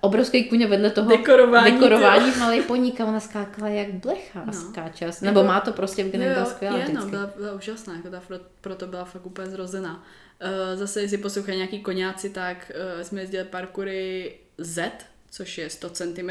[0.00, 4.52] Obrovský kuně vedle toho Dekorování, dekorování malý poník a ona skákala jak blecha No.
[4.52, 5.10] skáče.
[5.20, 8.36] Nebo má to prostě, v byla skvělá je, no, byla, byla úžasná, jako ta, pro-
[8.60, 10.04] proto byla fakt úplně zrozená.
[10.42, 14.92] Uh, zase, jestli poslouchají nějaký koňáci, tak uh, jsme jezdili parkury Z,
[15.30, 16.30] což je 100 cm,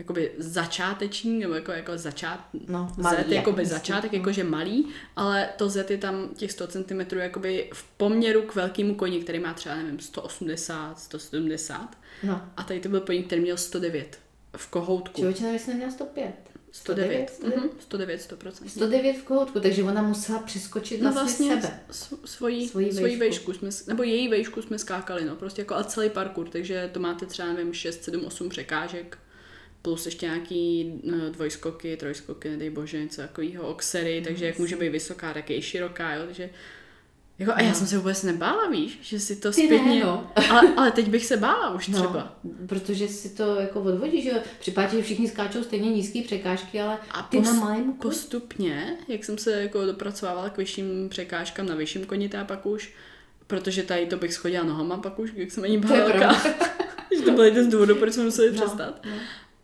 [0.00, 4.86] jakoby začáteční, nebo jako, jako začát, No, malý, Z, jako jakoby myslím, začátek, jakože malý,
[5.16, 9.38] ale to Z je tam těch 100 cm jakoby v poměru k velkému koni, který
[9.38, 11.98] má třeba, nevím, 180, 170.
[12.22, 14.18] No, A tady to byl koník, který měl 109
[14.56, 15.22] v kohoutku.
[15.24, 16.32] nevím, jestli neměla 105.
[16.72, 18.68] 109, 109, mhm, 109, 100%.
[18.68, 21.80] 109 v kohoutku, takže ona musela přeskočit No vlastně, vlastně sebe.
[22.24, 23.52] svoji, Svoji svoji, vejšku.
[23.52, 27.26] jsme, nebo její vejšku jsme skákali, no, prostě jako a celý parkour, takže to máte
[27.26, 29.18] třeba, nevím, 6, 7, 8 překážek,
[29.82, 34.88] plus ještě nějaký no, dvojskoky, trojskoky, nedej bože, něco takového, oxery, takže jak může být
[34.88, 36.50] vysoká, tak je i široká, jo, takže
[37.38, 37.74] jako, a já No.
[37.74, 40.32] jsem se vůbec nebála, víš, že si to Ty ne, zpětně, no.
[40.50, 42.38] ale, ale teď bych se bála už No, třeba.
[42.66, 44.42] protože si to jako odvodí, že.
[44.60, 47.98] Připadá, že všichni skáčou stejně nízký překážky, ale A ty na pos- malému koni.
[48.02, 52.92] postupně, jak jsem se jako dopracovávala k vyšším překážkám na vyšším koni, a pak už,
[53.46, 56.34] protože tady to bych schodila nohama, pak už, jak jsem ani To velká.
[57.16, 59.00] že to byl jeden z důvodů, proč jsme museli No, přestat.
[59.04, 59.10] no.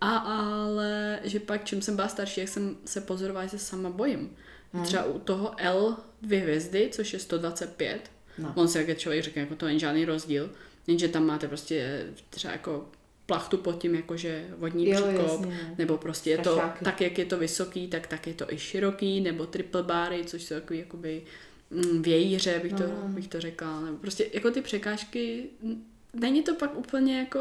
[0.06, 3.90] A ale, že pak, čím jsem byla starší, jak jsem se pozorovala, že se sama
[3.90, 4.36] bojím.
[4.72, 4.84] Hmm.
[4.84, 8.52] Třeba u toho L dvě hvězdy, což je 125, No.
[8.56, 10.50] on si jak člověk řekne, jako to není žádný rozdíl,
[10.86, 12.88] jenže tam máte prostě třeba jako
[13.26, 15.74] plachtu pod tím, jakože vodní Jo, příkop, jasně, no.
[15.78, 19.20] nebo prostě je to, tak jak je to vysoký, tak tak je to i široký,
[19.20, 21.22] nebo triple bary, což jsou takový jakoby
[21.70, 23.08] mm, vějíře, bych to, No.
[23.08, 25.46] bych to řekla, nebo prostě jako ty překážky,
[26.12, 27.38] není to pak úplně jako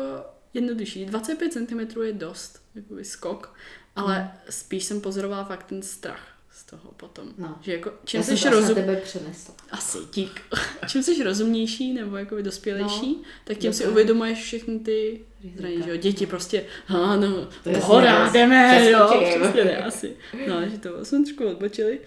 [0.56, 1.06] jednodušší.
[1.06, 3.56] 25 cm je dost, jakoby skok,
[3.95, 7.28] ale spíš jsem pozorovala fakt ten strach z toho potom.
[7.38, 7.58] No.
[7.62, 8.76] Že jako, čím Já jsem jsi to rozum...
[8.76, 9.56] tebe přenesla.
[9.72, 10.41] Asi, dík.
[10.88, 13.91] Čím jsi rozumnější nebo jakoby dospělejší, No, tak tím si dokážu.
[13.91, 15.22] uvědomuješ všechny ty
[15.58, 15.95] zranění, že jo.
[15.97, 20.16] Děti prostě, ano, To je hora, jasný, jdeme, jo, přesně ne, asi.
[20.47, 21.99] No, že to jsme trošku odbočili.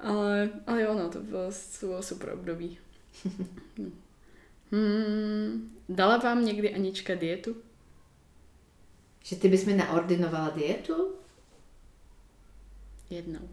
[0.00, 2.78] Ale, ale jo, no, to bylo, to bylo super období.
[3.78, 3.86] No.
[4.72, 7.56] Hmm, dala vám někdy Anička dietu?
[9.28, 11.14] Že ty bys mi naordinovala dietu?
[13.10, 13.48] Jednou.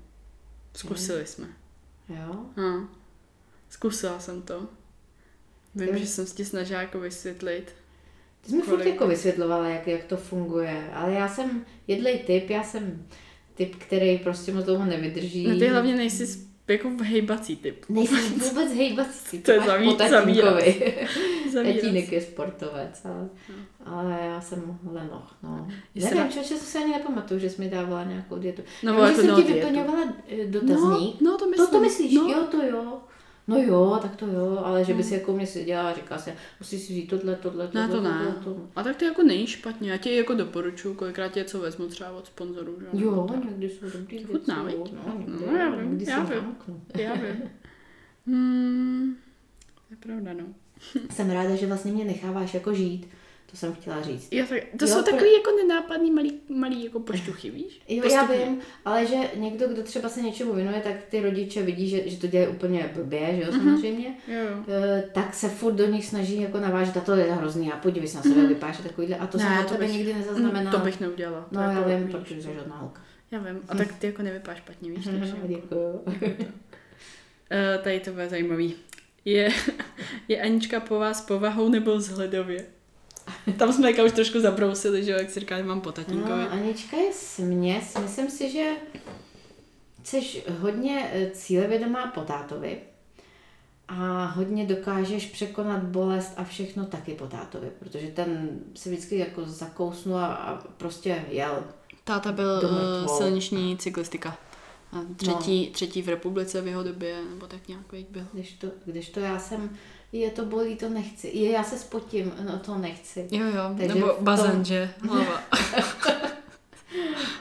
[0.74, 1.48] Zkusili jsme.
[2.10, 2.46] Jo.
[2.58, 2.88] Hm.
[3.70, 4.68] Zkusila jsem to.
[5.76, 5.98] Vím, Jo.
[5.98, 7.76] že jsem si snažila jako vysvětlit.
[8.42, 12.50] Ty jsi mi furt jako vysvětlovala, jak, jak to funguje, ale já jsem jedlej typ,
[12.50, 13.08] já jsem
[13.56, 15.48] typ, který prostě moc dlouho nevydrží.
[15.48, 17.86] No ty hlavně nejsi jako hejbací typ.
[17.90, 19.42] Nejsem vůbec hejbací.
[19.42, 19.60] To je
[19.98, 20.96] tatínkovi.
[21.54, 21.76] Zavírat.
[21.82, 23.30] Tatínek je sportovec, ale,
[23.86, 25.68] ale já jsem lenoch, no.
[25.96, 28.62] Jsi Nevím, člověče, si ani nepamatuju, že jsi mi dávala nějakou dietu.
[28.84, 29.68] No, No, to jsem měla ti dietu.
[29.68, 31.22] vyplňovala eh, dotazník.
[31.22, 31.68] No, no to to, myslím.
[31.68, 32.28] to myslíš, no.
[32.28, 32.98] jo, to jo.
[33.48, 35.08] No jo, tak to jo, ale že by No.
[35.08, 38.02] si jako mě seděla a říkala si, musíš si říct tohle, tohle, tohle, Ne, to
[38.02, 38.10] ne.
[38.10, 38.64] tohle, tohle.
[38.76, 39.92] A tak to jako není špatně.
[39.92, 42.78] Já ti jako doporučuji, kolikrát tě co vezmu třeba od sponzorů.
[42.80, 43.04] Že?
[43.04, 43.44] Jo, tak.
[43.46, 44.94] někdy jsou dobrý Chutná, věci, viď?
[45.08, 46.56] No, někdy, No, já vím, někdy já vím.
[46.98, 47.44] Já vím.
[48.28, 49.16] Hmm,
[49.92, 50.44] je pravda, no.
[51.12, 53.08] Jsem ráda, že vlastně mě necháváš jako žít.
[53.56, 54.28] To jsem chtěla říct.
[54.32, 57.82] Jo, tak, to Jo, jsou pro- takový jako nenápadný malý, malý jako poštuchy, víš?
[57.88, 58.40] Jo, Postupný.
[58.40, 62.10] já vím, ale že někdo, kdo třeba se něčemu věnuje, tak ty rodiče vidí, že,
[62.10, 63.60] že to dělají úplně blbě, že jo, Mhm.
[63.64, 64.16] samozřejmě.
[64.28, 64.64] Jo, jo.
[64.68, 68.08] E, tak se furt do nich snaží jako navážet, a to je hrozný, a podívej
[68.08, 69.50] se na sebe, vypadáš takovýhle, a to jsem.
[69.50, 70.80] Ne, od to tebe bych- nikdy nezaznamenala.
[70.80, 71.42] To bych neudělala.
[71.42, 73.02] To No, já jako, vím, protože jsi žádná holka.
[73.32, 73.60] Já vím.
[73.70, 75.06] A tak ty jako nevypadáš špatně, víš?
[75.20, 76.02] takže jako- Děkuju.
[77.52, 78.76] Eh, tady to bude zajímavý.
[79.26, 79.50] Je,
[80.28, 82.66] je Anička po vás povahou nebo vzhledově?
[83.58, 86.44] Tam jsme jako už trošku zabrousili, že jo, jak si říkali, mám po tatínkovi.
[86.44, 87.98] No, Anička je směs.
[88.02, 88.72] Myslím si, že
[90.04, 92.78] jsi hodně eh, cílevědomá po tátovi
[93.88, 99.46] a hodně dokážeš překonat bolest a všechno taky po tátovi, protože ten se vždycky jako
[99.46, 101.64] zakousnul a, prostě jel.
[102.04, 103.18] Táta byl mrtvol.
[103.18, 104.38] silniční cyklistika.
[104.92, 105.74] A třetí, no.
[105.74, 108.26] třetí v republice v jeho době, nebo tak nějak veď byl.
[108.34, 109.70] Když to, když to já jsem,
[110.20, 111.28] je to bolí, to nechci.
[111.34, 113.28] Je, já se spotím, no to nechci.
[113.32, 114.90] Jo, jo, Takže nebo tom- bazén, že?
[115.02, 115.42] Hlava.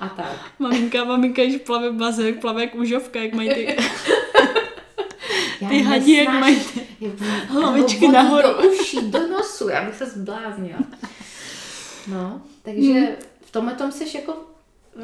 [0.01, 0.51] A tak.
[0.59, 3.77] maminka, maminka, když plave bazén, jak plave jak úžovka, jak mají ty...
[5.61, 8.49] Já Ty hadí, jak mají nesnáším- hlavičky nahoru.
[8.63, 10.79] Do uší, do nosu, já bych se zbláznila.
[12.07, 14.37] No, takže v tomhle tom jsi jako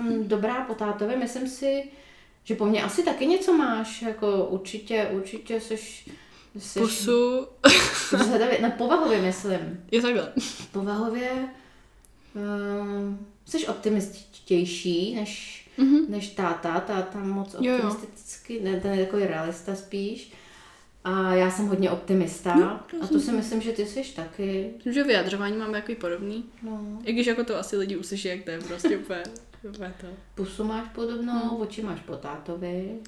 [0.00, 1.82] mm, dobrá po tátovi, myslím si,
[2.44, 6.08] že po mně asi taky něco máš, jako určitě, určitě seš,
[6.59, 7.46] seš Pusu.
[8.62, 10.32] no povahově myslím, Je takhle.
[10.72, 11.30] povahově
[12.34, 15.98] um, jsi optimističtější než, Mhm.
[16.09, 17.88] než táta, táta moc Jo, jo.
[17.90, 20.32] optimisticky, ne, ten je takový realista spíš.
[21.05, 24.70] A já jsem hodně optimista No, a to si myslím, že ty jsi taky.
[24.76, 26.44] Myslím, že vyjadřování máme takový podobný.
[26.62, 26.98] No.
[27.05, 29.22] I když jako to asi lidi uslyší, jak to je prostě úplně,
[29.68, 30.07] úplně to.
[30.34, 31.61] Pusu máš podobnou, Hmm.
[31.61, 32.98] oči máš po tátovi.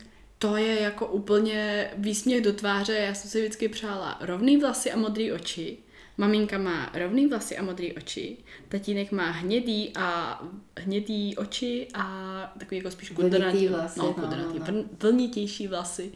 [0.43, 2.93] To je jako úplně výsměch do tváře.
[2.93, 5.79] Já jsem si vždycky přála rovný vlasy a modrý oči.
[6.17, 8.37] Maminka má rovný vlasy a modrý oči.
[8.69, 10.41] Tatínek má hnědý a
[10.79, 14.73] hnědý oči a takový jako spíš kudrnatý vlasy, no, no, kudrnatý, no, no.
[14.73, 16.13] vln- vlnitější vlasy.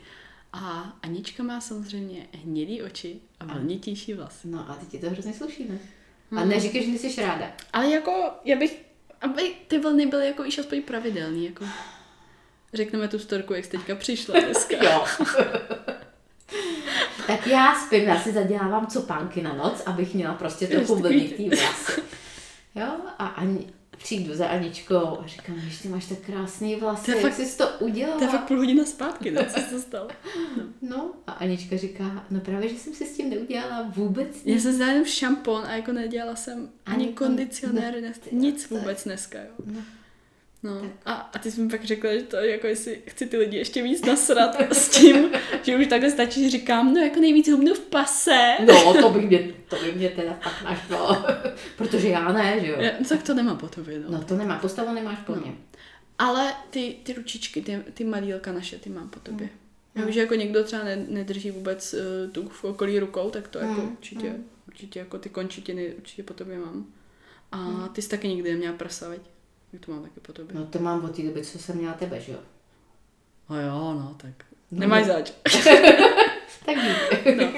[0.53, 4.49] A Anička má samozřejmě hnědý oči a vlnitější vlasy.
[4.49, 5.79] No a ty ti to hrozně sluší, ne?
[6.37, 6.49] A Hmm.
[6.49, 7.53] neříkej, že nejsi ráda.
[7.73, 8.83] Ale jako, já bych,
[9.21, 11.65] aby ty vlny byly jako již aspoň pravidelný, jako.
[12.75, 14.77] Řekneme tu storku, jak jsi teďka přišla dneska.
[14.85, 15.05] Jo.
[17.27, 22.03] tak já spím, já si zadělávám copánky na noc, abych měla prostě trochu vlnitý vlasy.
[22.75, 22.87] Jo,
[23.19, 23.67] a ani,
[23.99, 27.69] přijdu za Aničkou a říkám, že ty máš tak krásný vlasy, jak fakt- jsi to
[27.81, 28.19] udělala.
[28.19, 30.09] To je fakt půl hodina zpátky, no, co se stalo.
[30.83, 34.63] No a Anička říká, no právě, že jsem si s tím neudělala vůbec Já nic.
[34.63, 39.05] jsem zdala jenom šampon a jako nedělala jsem ani Ani kondicionér, kon- nic, no, vůbec
[39.05, 39.51] dneska, jo.
[39.67, 39.81] No.
[40.63, 40.81] No.
[40.81, 40.91] Tak.
[41.07, 43.83] A, a ty jsi mi pak řekla, že to jako jestli chci ty lidi ještě
[43.83, 45.31] víc nasrat s tím,
[45.63, 48.57] že už takhle stačí, že říkám, no jako nejvíc hubnu v pase.
[48.67, 49.39] No, to by mě,
[49.69, 51.25] to by mě teda fakt naštvalo.
[51.77, 52.77] Protože já ne, že jo.
[52.81, 54.07] Já, no, tak to nemá po tobě, no.
[54.11, 55.53] No to nemá, postavu nemáš po mně.
[56.19, 59.47] Ale ty, ty ručičky, ty, ty malílka naše, ty mám po tobě.
[59.47, 59.53] Mm.
[59.95, 63.49] Já vím, že jako někdo třeba ne, nedrží vůbec uh, tu v okolí rukou, tak
[63.49, 64.45] to jako Mm, určitě, mm.
[64.69, 66.87] určitě jako ty končitiny určitě po tobě mám.
[67.53, 67.89] A Mm.
[67.93, 69.21] ty jsi taky nikdy neměla prsa, veď?
[69.77, 70.55] Jak to mám taky po tobě.
[70.57, 72.39] No to mám od té doby, co jsem měla tebe, že jo.
[73.51, 74.31] No jo, no, tak
[74.71, 74.81] No.
[74.81, 75.33] nemáš zač.
[76.67, 77.37] Tak dík.
[77.37, 77.53] No.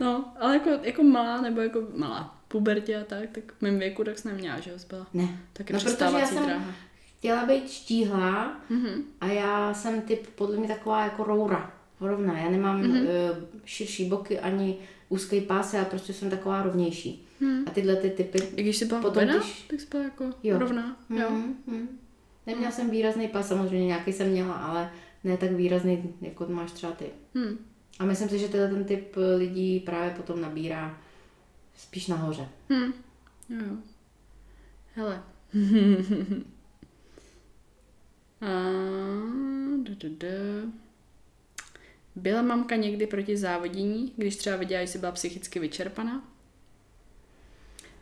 [0.00, 4.04] no, ale jako, jako malá, nebo jako malá pubertě a tak, tak v mém věku
[4.04, 6.64] tak jsem neměla, že jo, jsi byla Ne, taky No, protože já jsem- dráha.
[7.18, 9.02] chtěla být štíhlá Mhm.
[9.20, 12.38] a já jsem typ podle mě taková jako roura, rovná.
[12.38, 12.92] Já nemám Mhm.
[12.92, 13.34] mm-hmm.
[13.64, 14.78] širší boky ani
[15.08, 17.26] úzký pás, já prostě jsem taková rovnější.
[17.40, 17.64] Hmm.
[17.66, 20.24] A tyhle ty typy I když jsi byla Potom, hubená, když- tak jsi byla jako
[20.42, 20.58] Jo.
[20.58, 20.96] rovná.
[21.10, 21.30] Jo.
[21.30, 21.88] Mm, mm.
[22.46, 24.90] Neměla jsem výrazný pas, samozřejmě nějaký jsem měla, ale
[25.24, 27.04] ne tak výrazný, jako máš třeba ty.
[27.34, 27.58] Hmm.
[27.98, 30.98] A myslím si, že tenhle ten typ lidí právě potom nabírá
[31.76, 32.48] spíš nahoře.
[32.70, 32.92] Hmm.
[33.48, 33.76] Jo, jo.
[34.94, 35.22] Hele.
[38.40, 38.46] A,
[39.82, 40.70] da, da, da.
[42.16, 46.28] Byla mamka někdy proti závodění, když třeba viděla, že jsi byla psychicky vyčerpaná?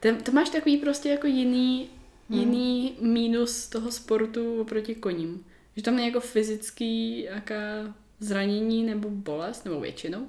[0.01, 1.89] To, to máš takový prostě jako jiný,
[2.31, 2.39] Hmm.
[2.41, 5.47] jiný mínus toho sportu oproti koním.
[5.77, 10.29] Že tam není jako fyzický jaká zranění nebo bolest, nebo většinou.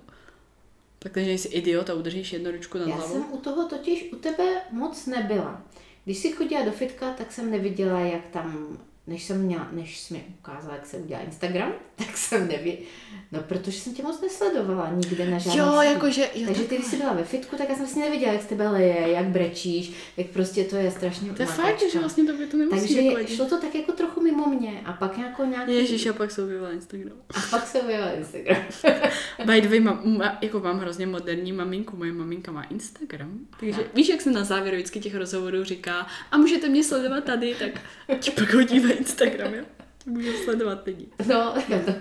[0.99, 3.13] Takže jsi idiot a udržíš jednu ručku nad Já hlavou.
[3.13, 5.61] jsem u toho totiž u tebe moc nebyla.
[6.05, 8.77] Když jsi chodila do fitka, tak jsem neviděla, jak tam,
[9.07, 12.89] než jsem měla, než jsi mi ukázala, jak se udělá Instagram, tak jsem nevěděla.
[13.31, 16.87] No, protože jsem tě moc nesledovala nikde na žádný Jo, jakože, jo, Takže ty, když
[16.87, 19.91] jsi byla ve fitku, tak já jsem si neviděla, jak z tebe leje, jak brečíš,
[20.17, 23.01] jak prostě to je strašně To je fakt, že vlastně to by to nemusí Takže
[23.01, 25.73] jako šlo to tak jako trochu mimo mě a pak jako nějaký...
[25.73, 27.17] Ježíš, a pak se objevila Instagram.
[27.35, 28.63] A pak se objevila Instagram.
[29.45, 33.39] By the way, mám, jako mám hrozně moderní maminku, moje maminka má Instagram.
[33.59, 37.55] Takže víš, jak se na závěr vždycky těch rozhovorů říká, a můžete mě sledovat tady,
[37.59, 37.81] tak
[38.19, 38.53] ti pak
[38.99, 39.63] Instagram, jo?
[40.05, 41.07] Můžu sledovat lidi.
[41.27, 41.91] No, já to,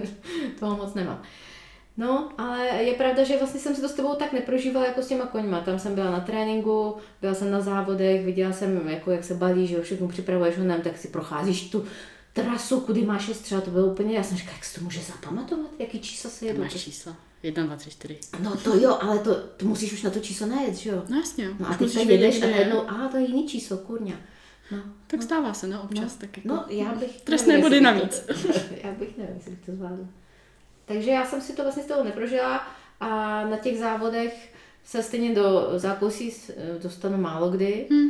[0.61, 1.23] toho moc nemám.
[1.97, 5.09] No, ale je pravda, že vlastně jsem se to s tebou tak neprožívala jako s
[5.09, 5.61] těma koňma.
[5.61, 9.67] Tam jsem byla na tréninku, byla jsem na závodech, viděla jsem, jako jak se balí,
[9.67, 11.85] že všechno připravuješ honem, tak si procházíš tu
[12.33, 15.71] trasu, kudy máš třeba, to bylo úplně, já jsem říkala, jak si to může zapamatovat,
[15.79, 16.63] jaký čísla se jedou.
[16.63, 17.17] máš čísla.
[17.43, 18.19] 1, 2, 3, 4.
[18.41, 21.03] No to jo, ale to, to musíš už na to číslo najet, že jo?
[21.09, 21.49] No jasně.
[21.61, 22.53] No a ty vědět, jedeš a je.
[22.53, 24.17] najednou, a to je jiný číslo, kurňa.
[24.71, 26.49] No, Tak stává se, no, občas tak jako.
[26.49, 27.21] no já bych...
[27.21, 28.19] Trestné body navíc.
[28.19, 28.33] To,
[28.85, 30.07] já bych nevím, jestli bych to zvládla.
[30.85, 32.69] Takže já jsem si to vlastně z toho neprožila
[33.01, 33.09] a
[33.49, 34.53] na těch závodech
[34.85, 36.33] se stejně do zákusí
[36.83, 38.09] dostanu málo kdy, Hm.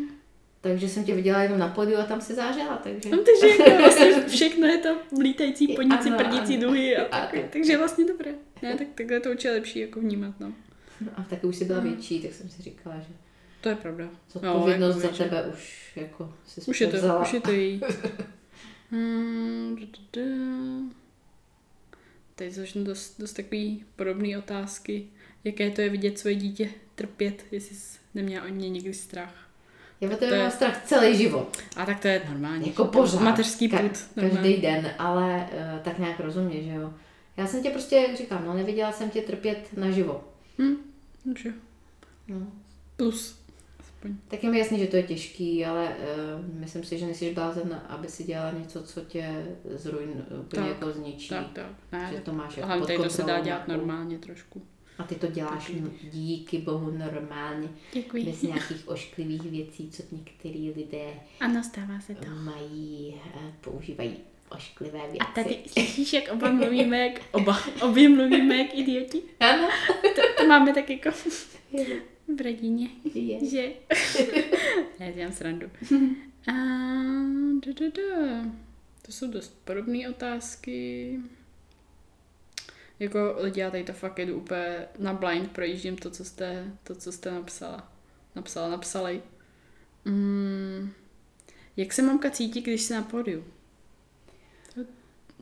[0.60, 3.10] takže jsem tě viděla jenom na podiu a tam si zářila, takže...
[3.10, 6.66] No, takže jako vlastně všechno je to lítající podnici, Ano, prdící ano.
[6.66, 7.30] duhy a A.
[7.52, 8.32] Takže vlastně dobré.
[8.62, 10.52] Ne, tak takhle to určitě lepší jako vnímat, no.
[11.00, 13.14] No a taky už si byla větší, tak jsem si říkala, že
[13.64, 14.04] To je pravda.
[14.32, 17.22] zodpovědnost jako za víš, že- tebe už jako si Už je to, vzala.
[17.22, 17.80] už je to její.
[18.90, 19.76] Hmm.
[22.34, 25.06] Teď začnu dost, dost takový podobné otázky.
[25.44, 29.34] Jaké to je vidět svoje dítě trpět, jestli jsi neměla o ně někdy strach.
[30.00, 31.58] Já o tebe To mám strach celý život.
[31.76, 32.66] A tak to je normální.
[32.68, 33.20] Jako pořád.
[33.22, 34.20] Mateřský Ka- put.
[34.20, 36.94] každý den, ale uh, tak nějak rozumně, že jo.
[37.36, 40.24] Já jsem tě prostě, jak říkám, no neviděla jsem tě trpět naživo.
[40.58, 40.76] Hm,
[41.38, 41.52] že.
[42.28, 42.46] No.
[42.96, 43.43] Plus.
[44.04, 44.16] Aspoň.
[44.28, 45.96] Tak je mi jasný, že to je těžký, ale
[46.38, 50.68] uh, myslím si, že nejsi blázen, aby si dělala něco, co tě zrujn, úplně Tak,
[50.68, 51.28] jako zničí.
[51.28, 51.66] Tak, tak.
[51.92, 53.86] Ne, Že to máš jako pod tady to se dá kontrolou dělat nějakou.
[53.86, 54.62] normálně trošku.
[54.98, 55.82] A ty to děláš Taky.
[56.10, 58.24] díky bohu normálně, Děkuji.
[58.24, 61.06] bez nějakých ošklivých věcí, co některý lidé
[61.40, 62.26] Ano, stává se to.
[62.30, 64.16] mají, eh, používají
[64.50, 65.18] ošklivé věci.
[65.18, 69.22] A tady slyšíš, jak oba mluvíme, jak oba, obě mluvíme jak idioti.
[69.40, 69.68] Ano.
[70.16, 71.10] To, to máme tak jako
[72.28, 73.46] v rodině, Je.
[73.50, 73.72] že?
[74.98, 75.70] Já dělám srandu.
[76.46, 76.52] A,
[77.66, 78.50] da, da, da.
[79.02, 81.20] To jsou dost podobné otázky.
[82.98, 86.94] Jako lidi, já tady to fakt jedu úplně na blind, projíždím to, co jste, to,
[86.94, 87.92] co jste napsala.
[88.34, 89.22] Napsala, napsali.
[90.04, 90.92] Mm,
[91.76, 93.44] jak se mamka cítí, když jsi na pódiu?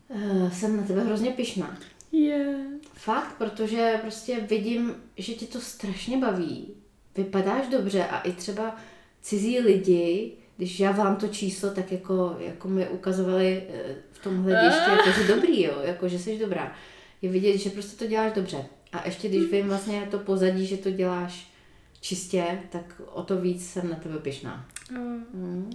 [0.08, 1.78] Uh, jsem na tebe hrozně pyšná.
[2.12, 2.64] Je.
[2.94, 6.74] Fakt, protože prostě vidím, že tě to strašně baví.
[7.16, 8.76] Vypadáš dobře a i třeba
[9.20, 14.42] cizí lidi, když já vám to číslo, tak jako, jako mi ukazovali eh, v tom
[14.42, 16.76] hledišti, jako, že dobrý, jo, jako, že jsi dobrá.
[17.22, 18.64] Je vidět, že prostě to děláš dobře.
[18.92, 21.52] A ještě když vím vlastně to pozadí, že to děláš
[22.00, 24.68] čistě, tak o to víc jsem na tebe pyšná.
[24.90, 24.98] Uh,
[25.34, 25.70] Mm,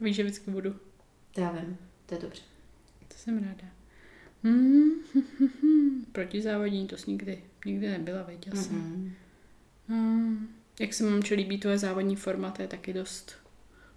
[0.00, 0.74] víš, že vždycky budu.
[1.34, 1.76] to já vím,
[2.06, 2.42] to je dobře.
[3.08, 3.75] To jsem ráda.
[4.44, 4.90] Hmm,
[6.12, 8.76] proti závodní to jsi nikdy, nikdy nebyla, věděl jsem.
[8.76, 9.10] Mm-mm.
[9.88, 10.48] Hmm.
[10.80, 13.32] Jak se mám líbí tvoje závodní forma, to je taky dost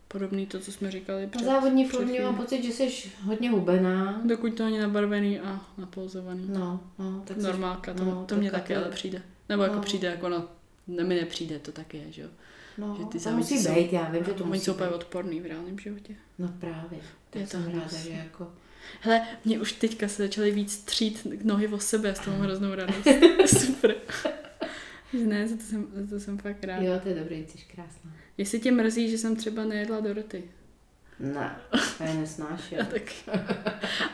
[0.07, 4.21] podobný to, co jsme říkali Na před, závodní formě mám pocit, že jsi hodně hubená.
[4.25, 6.45] Dokud to není nabarvený a napolzovaný.
[6.53, 9.21] No, no, tak Normálka, to, no, to mě tak taky ale přijde.
[9.49, 9.81] Nebo jako No.
[9.81, 10.47] přijde, jako no,
[10.87, 12.29] ne, mi nepřijde, to taky je, že jo.
[12.77, 14.89] No, že ty to musí jsou- být, já vím, že to Oni musí jsou úplně
[14.89, 16.15] odporný v reálném životě.
[16.39, 16.99] No právě.
[17.29, 18.51] Tak Je to jsem ráda, že jako...
[19.01, 23.07] Hele, mě už teďka se začaly víc třít nohy o sebe, toho mám hroznou radost.
[23.65, 23.95] Super.
[25.25, 26.83] ne, za to jsem, za to jsem fakt ráda.
[26.83, 28.11] Jo, to je dobrý, jsi krásná.
[28.37, 30.43] Jestli tě mrzí, že jsem třeba nejedla Doroty.
[31.19, 31.55] Ne,
[31.97, 32.77] to je nesnáším.
[32.77, 33.13] Já taky.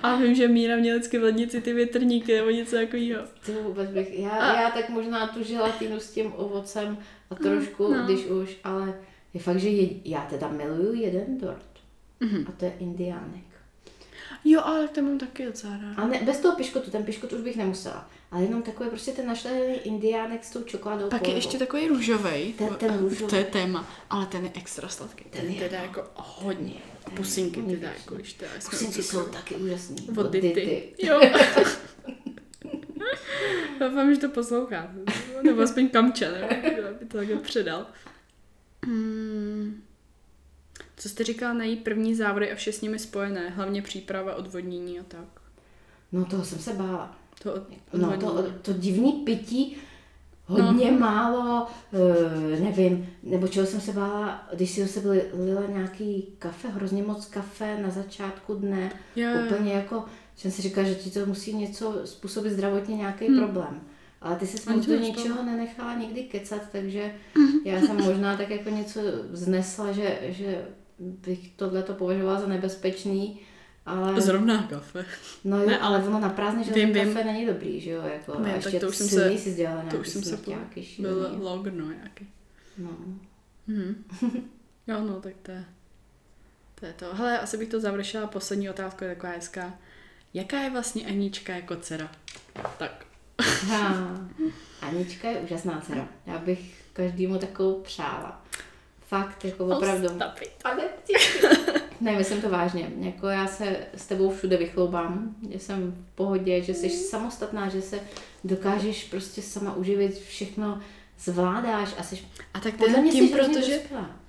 [0.03, 3.21] A vím, že Míra měla vždycky v lednici ty větrníky nebo něco takového.
[3.45, 6.97] To vůbec bych, já, A- já tak možná tu želatinu s tím ovocem
[7.30, 8.05] a trošku, no.
[8.05, 8.93] když už, ale
[9.34, 11.69] je fakt, že je, já teda miluju jeden dort.
[12.19, 12.45] Mhm.
[12.47, 13.43] A to je indiánek.
[14.45, 16.01] Jo, ale to mám taky docela ráda.
[16.01, 18.09] A ne, bez toho piškotu, ten piškot už bych nemusela.
[18.32, 21.09] Ale jenom takový prostě ten našlehaný indiánek s tou čokoládou.
[21.09, 22.53] Pak je ještě takový růžovej.
[22.53, 23.30] Ten- ten růžový.
[23.30, 25.23] To je téma, ale ten je extra sladký.
[25.23, 25.84] Ten Ten je, teda no.
[25.86, 26.73] jako hodně.
[27.05, 30.09] Ten Pusinky hodně teda, jako když teda Pusinky jsou taky úžasný.
[30.17, 30.93] Od Dity.
[31.03, 31.21] Jo.
[33.80, 34.91] Doufám, že to poslouchá.
[35.43, 37.86] Nebo aspoň Kamča, nebo aby to takhle předal.
[38.86, 39.82] Hmm.
[40.97, 43.49] Co jste říkala na její první závody a vše s nimi spojené?
[43.49, 45.41] Hlavně příprava, odvodnění a tak.
[46.11, 47.15] No toho jsem se bála.
[47.43, 49.77] To od, No to, to divný pití,
[50.45, 50.99] hodně no.
[50.99, 57.03] málo, uh, nevím, nebo čeho jsem se bála, když si li- lila nějaký kafe, hrozně
[57.03, 59.29] moc kafe na začátku dne, jo.
[59.45, 63.37] úplně jako, jsem si říkala, že ti to musí něco způsobit zdravotně nějaký Hmm.
[63.39, 63.81] problém.
[64.21, 67.59] Ale ty se moc do ničeho nenechala nikdy kecat, takže Mhm.
[67.65, 68.99] já jsem možná tak jako něco
[69.31, 70.65] vznesla, že, že
[70.99, 73.39] bych tohle to považovala za nebezpečný,
[73.85, 74.21] ale...
[74.21, 75.05] Zrovna kafe.
[75.43, 77.13] No jo, Ne, ale ono na prázdný vím, železný vím.
[77.13, 79.83] kafe není dobrý, že jo, jako, Vím, a ještě to už jsem se- si dělala
[79.83, 81.37] To už jsem se smrťáky Byl šílený.
[81.43, 82.27] logr, no nějaký.
[82.77, 82.89] No.
[83.67, 84.03] Mhm.
[84.87, 85.65] Jo, no, tak to je,
[86.79, 87.13] to je to.
[87.15, 88.27] Hele, asi bych to završila.
[88.27, 89.73] Poslední otázka je taková hezká.
[90.33, 92.11] Jaká je vlastně Anička jako dcera?
[92.77, 93.05] Tak.
[93.67, 94.17] Ha.
[94.81, 96.07] Anička je úžasná dcera.
[96.25, 98.45] Já bych každému takovou přála.
[99.07, 100.07] Fakt, jako opravdu.
[100.63, 100.83] Ale
[102.01, 102.91] ne, myslím to vážně.
[102.99, 107.81] Jako já se s tebou všude vychloubám, že jsem v pohodě, že jsi samostatná, že
[107.81, 107.99] se
[108.43, 110.81] dokážeš prostě sama uživit, všechno
[111.19, 112.19] zvládáš a jsi
[112.53, 113.81] A tak podle to mě je tím, jsi protože,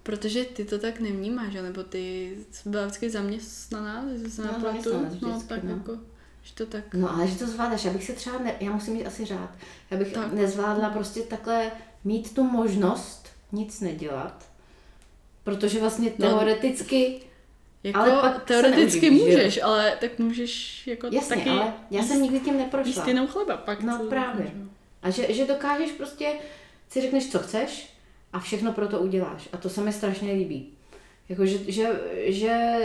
[0.02, 1.62] protože ty to tak nevnímáš, že?
[1.62, 5.70] nebo ty jsi byla vždycky zaměstnaná, že se No, na platu, zaměstnaná no, tak no.
[5.70, 5.98] jako,
[6.42, 6.94] že to tak.
[6.94, 9.50] No ale že to zvládáš, já bych se třeba, ne, já musím mít asi řád,
[9.90, 10.32] já bych tak.
[10.32, 11.70] nezvládla prostě takhle
[12.04, 14.55] mít tu možnost nic nedělat,
[15.46, 16.28] protože vlastně No.
[16.28, 17.20] teoreticky,
[17.84, 19.36] Jako Ale pak teoreticky neuživíš, že jo?
[19.38, 23.08] můžeš, ale tak můžeš jako jasně, taky ale já jsem nikdy tím jíst neprošla.
[23.08, 23.82] jenom chleba pak.
[23.82, 24.44] No, právě.
[24.44, 24.66] jo.
[25.02, 26.32] A že, že dokážeš prostě,
[26.90, 27.88] si řekneš, co chceš
[28.32, 29.48] a všechno pro to uděláš.
[29.52, 30.68] A to se mi strašně líbí.
[31.28, 31.90] Jako, že, že,
[32.26, 32.76] že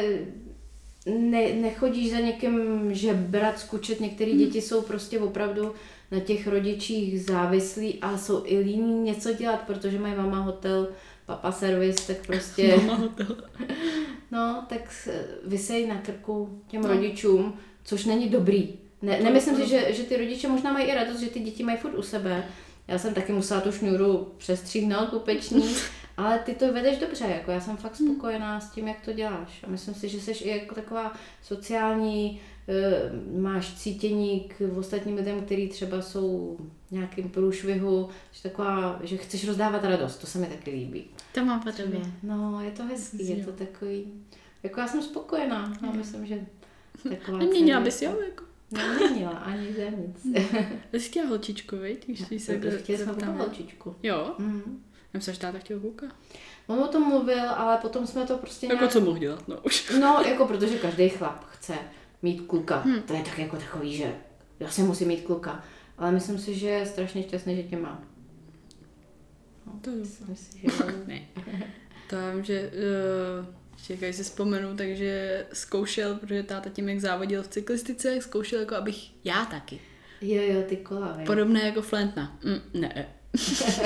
[1.06, 4.00] ne, nechodíš za někým žebrat, skučet.
[4.00, 5.74] Některé děti jsou prostě opravdu
[6.12, 10.88] na těch rodičích závislí a jsou i líní něco dělat, protože mají mama hotel,
[11.32, 13.36] papa servis, tak prostě, hotel.
[14.32, 15.08] no, tak
[15.46, 16.88] vysej na krku těm No.
[16.88, 17.54] rodičům,
[17.84, 18.70] což není dobrý.
[19.02, 21.78] Ne, nemyslím si, že, že ty rodiče možná mají i radost, že ty děti mají
[21.78, 22.44] furt u sebe.
[22.88, 25.76] Já jsem taky musela tu šňůru přestříhnout pupeční,
[26.18, 28.10] ale ty to vedeš dobře, jako já jsem fakt Hmm.
[28.14, 29.64] spokojená s tím, jak to děláš.
[29.68, 31.14] A myslím si, že jsi i jako taková
[31.44, 33.12] sociální, eh,
[33.42, 36.58] máš cítění k ostatním lidem, kteří třeba jsou
[36.88, 41.06] v nějakým průšvihu, že taková, že chceš rozdávat radost, to se mi taky líbí.
[41.34, 42.00] To mám tobě.
[42.24, 44.14] No, je to hezký, je to takový,
[44.64, 46.46] jako já jsem spokojená, já myslím, že
[47.10, 48.44] taková Neměnila celý- bys jo, jako.
[48.72, 50.38] Neměnila, ani za nic.
[50.92, 52.06] Bys chtěla holčičku, viď?
[52.06, 52.58] Když jsi se
[53.06, 53.96] takovou holčičku.
[54.04, 54.84] Jo, Mm.
[55.14, 56.06] já myslím, že táta chtěl kluka.
[56.68, 58.92] On o tom mluvil, ale potom jsme to prostě Jako nějak...
[58.92, 59.92] co mohl dělat, no už.
[60.00, 61.74] No, jako protože každý chlap chce
[62.22, 62.82] mít kluka.
[62.86, 63.02] Hm.
[63.08, 64.16] To je tak jako takový, že
[64.60, 65.64] já si musím mít kluka.
[65.98, 68.04] Ale myslím si, že je strašně šťastný, že tě má.
[69.74, 70.68] No, To si,
[71.08, 71.22] ne.
[72.10, 72.72] To vím, že
[73.40, 73.46] uh,
[73.86, 79.26] čekaj si vzpomenu, takže zkoušel, protože táta tím, jak závodil v cyklistice, zkoušel, jako abych
[79.26, 79.80] já taky.
[80.22, 81.26] Jo, jo, ty kola, vej.
[81.26, 82.38] Podobné jako Flentna.
[82.44, 83.06] Mm, ne.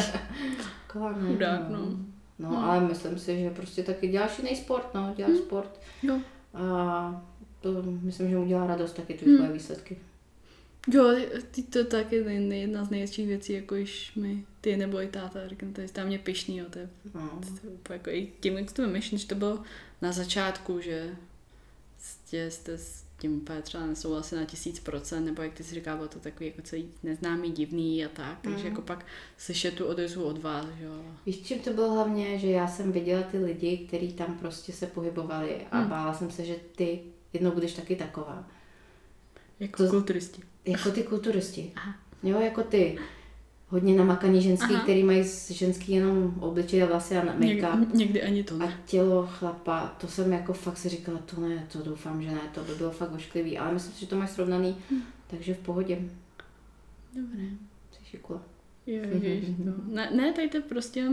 [0.93, 1.79] Kola, ne, Chudák, no.
[2.39, 2.57] No, Hmm.
[2.57, 5.41] ale myslím si, že prostě taky děláš jiný sport, no, děláš Hmm.
[5.41, 5.81] sport.
[6.03, 6.19] Jo.
[6.53, 7.25] A
[7.61, 9.35] to myslím, že mu dělá radost taky ty Hmm.
[9.37, 9.97] tvoje výsledky.
[10.87, 11.15] Jo,
[11.51, 15.47] ty to taky nej- jedna z největších věcí, jako již mi ty nebo i táta,
[15.47, 17.39] říkám, to je tam mě pišný, jo, to je, No.
[17.61, 19.63] to je úplně jako i tím, jak to myšlím, že to bylo
[20.01, 21.15] na začátku, že
[21.97, 25.95] jste, jste s tím úplně třeba nesouhlasili na tisíc procent, nebo jak ty si říká,
[25.95, 28.65] bylo to takový jako celý neznámý, divný a tak, takže Mm.
[28.69, 29.05] jako pak
[29.37, 31.05] slyšet tu odezvu od vás, že jo.
[31.25, 34.87] Víš, čím to bylo hlavně, že já jsem viděla ty lidi, kteří tam prostě se
[34.87, 35.89] pohybovali a Hmm.
[35.89, 36.99] bála jsem se, že ty
[37.33, 38.47] jednou budeš taky taková.
[39.59, 40.41] Jako To- kulturisti.
[40.65, 41.71] Jako ty kulturisti.
[41.75, 41.95] Aha.
[42.23, 42.97] Jo, jako ty.
[43.67, 44.83] Hodně namakaný ženský, Aha.
[44.83, 47.79] který mají ženský jenom obličej a vlasy a make-up.
[47.79, 48.79] Něk, někdy ani to A ne.
[48.85, 52.63] tělo chlapa, to jsem jako fakt si říkala, to ne, to doufám, že ne, to
[52.63, 55.01] by bylo fakt ošklivý, ale myslím si, že to máš srovnaný, Hm.
[55.27, 55.99] takže v pohodě.
[57.15, 57.43] Dobré.
[57.91, 58.41] Jsi šikula.
[58.87, 59.73] Jo, ježiš, no.
[59.87, 61.09] ne, ne, tady to prostě,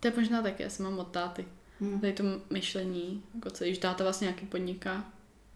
[0.00, 1.44] to je možná taky, já jsem mám od táty.
[1.80, 2.00] Hm.
[2.00, 5.04] Tady to myšlení, jako celý, že táta vlastně nějaký podniká,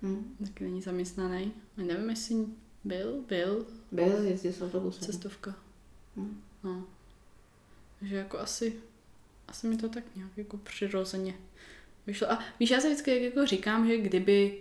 [0.02, 0.34] Hm.
[0.44, 1.52] taky není zaměstnaný.
[1.78, 2.36] A nevím, jestli
[2.84, 5.02] byl, byl, Byl, jezdil s autobusem.
[5.06, 5.54] cestovka.
[6.16, 6.40] Hm.
[6.64, 6.86] No.
[8.00, 8.72] Takže jako asi,
[9.48, 11.34] asi mi to tak nějak jako přirozeně
[12.06, 12.32] vyšlo.
[12.32, 14.58] A víš, já si vždycky jak jako říkám, že kdyby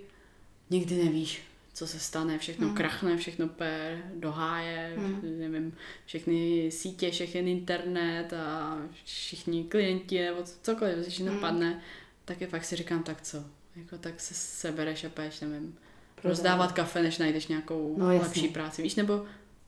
[0.69, 1.43] nikdy nevíš,
[1.73, 2.75] co se stane, všechno Hmm.
[2.77, 5.39] krachne, všechno pé do háje, Hmm.
[5.39, 11.33] nevím, všechny sítě, všechny internet a všichni klienti nebo cokoliv, když Hmm.
[11.35, 11.81] napadne,
[12.25, 13.43] tak je pak si říkám, tak co,
[13.75, 15.77] jako tak se sebereš a půjdeš, nevím.
[16.23, 18.27] Rozdávat kafe, než najdeš nějakou No, jasně.
[18.27, 19.25] lepší práci, víš, nebo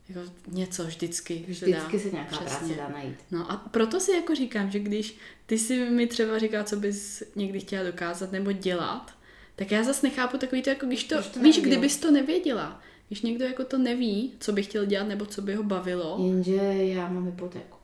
[0.08, 1.34] jako něco vždycky.
[1.46, 2.02] se Vždycky dá.
[2.02, 2.74] se nějaká Přesně.
[2.74, 3.16] práce dá najít.
[3.30, 7.22] No a proto si jako říkám, že když ty si mi třeba říká, co bys
[7.36, 9.10] někdy chtěla dokázat nebo dělat,
[9.56, 11.66] tak já zase nechápu takový to, jako když to, Když to víš, nevěděla.
[11.76, 15.54] kdybys to nevěděla, když někdo jako to neví, co by chtěl dělat nebo co by
[15.54, 16.54] ho bavilo, Jenže
[16.84, 17.76] já mám hypotéku.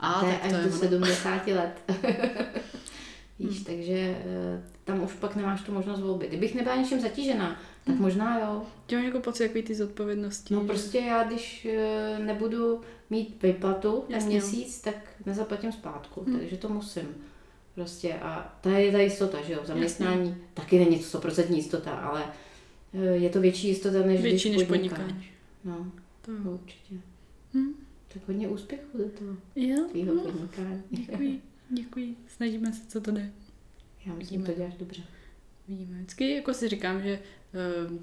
[0.00, 1.06] a to je tak až to je do ono.
[1.06, 1.80] 70 let.
[3.38, 3.92] Víš, takže
[4.24, 6.26] eh, tam už pak nemáš tu možnost volby.
[6.28, 8.62] Kdybych nebyla něčím zatížená, tak možná jo.
[8.86, 10.54] Ty máš jako pocit takový ty zodpovědnosti.
[10.54, 12.80] No že- prostě já, když eh, nebudu
[13.10, 14.46] mít výplatu ten Jasně, no.
[14.46, 14.94] měsíc, tak
[15.26, 16.38] nezaplatím zpátku, Hm.
[16.38, 17.08] takže to musím.
[17.74, 21.90] Prostě a ta je ta jistota, že jo, v zaměstnání taky není to 100% jistota,
[21.90, 22.24] ale
[22.94, 24.98] eh, je to větší jistota, než Větší když než podnikáš.
[24.98, 25.26] podnikání.
[25.64, 25.86] No,
[26.22, 26.94] To určitě.
[27.54, 27.72] Hm.
[28.14, 30.82] Tak hodně úspěchů do toho Jo, tvýho no, podnikání.
[30.90, 31.42] děkuji,
[31.74, 33.30] děkuji, snažíme se, co to jde.
[34.06, 34.46] Já myslím, Vidíme.
[34.46, 35.02] že to děláš dobře.
[35.68, 35.96] Vidíme.
[35.98, 37.18] Vždycky jako si říkám, že
[37.88, 37.96] uh,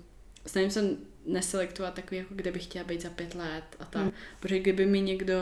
[0.46, 3.96] snažím se neselektovat takový, jako kde bych chtěla být za pět let a tak.
[4.02, 4.04] Hmm.
[4.04, 4.12] Hmm.
[4.40, 5.36] Protože kdyby mi někdo,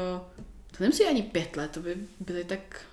[0.78, 2.86] to nemusí ani pět let, to by byly tak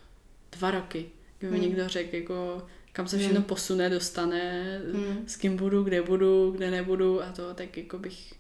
[0.53, 1.07] dva roky.
[1.39, 1.68] Kdyby mi Hmm.
[1.68, 3.24] někdo řekl, jako kam se Hmm.
[3.26, 5.24] všechno posune, dostane, Hmm.
[5.28, 8.34] s kým budu, kde budu, kde nebudu a to, tak jako bych,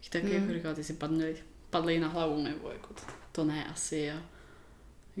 [0.00, 0.34] bych taky Hmm.
[0.42, 1.36] jako říkala, ty si padli,
[1.70, 3.00] padli na hlavu, nebo jako to,
[3.32, 4.10] to ne asi.
[4.10, 4.22] A,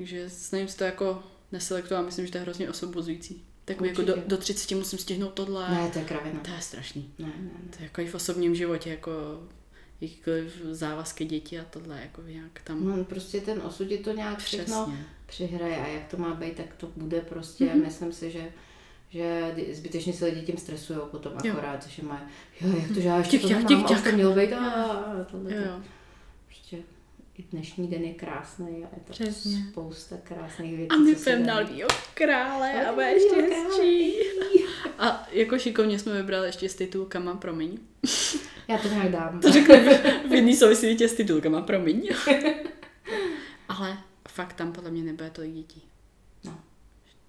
[0.00, 1.22] takže snažím se to jako
[1.52, 3.44] neselektovat, myslím, že to je hrozně osobozující.
[3.64, 5.70] Takový jako do, do 30 musím stihnout tohle.
[5.70, 6.40] Ne, to je kravina.
[6.40, 7.12] To je strašný.
[7.18, 7.70] Ne, ne, ne.
[7.70, 9.10] To je jako i v osobním životě, jako
[10.00, 14.38] jakýkoliv závazky děti a tohle, jako nějak tam No, prostě ten osud ti to nějak
[14.38, 15.06] všechno přesně.
[15.26, 17.64] přihraje a jak to má být, tak to bude prostě.
[17.64, 17.82] Mhm.
[17.84, 18.48] Myslím si, že
[19.12, 21.52] že zbytečně se lidi tím stresují potom Jo.
[21.52, 22.20] akorát, že mají,
[22.60, 24.04] jo, jak to, že já ještě to tik, nemám, už tik.
[24.10, 25.54] to mělo být, a, a tohle.
[25.54, 25.80] Jo, jo.
[27.40, 29.66] I dnešní den je krásný a je to Přesně.
[29.70, 30.90] spousta krásných věcí.
[30.90, 34.14] A my na Lvího krále a Ale bude ještě hezčí.
[34.98, 37.78] A jako šikovně jsme vybrali ještě s titulkama, promiň.
[38.68, 39.40] Já to nějak dám.
[39.40, 42.08] To řekli v, v jedné souvislosti s titulkama, promiň.
[43.68, 45.82] Ale fakt tam podle mě nebude tolik dětí.
[46.44, 46.60] No.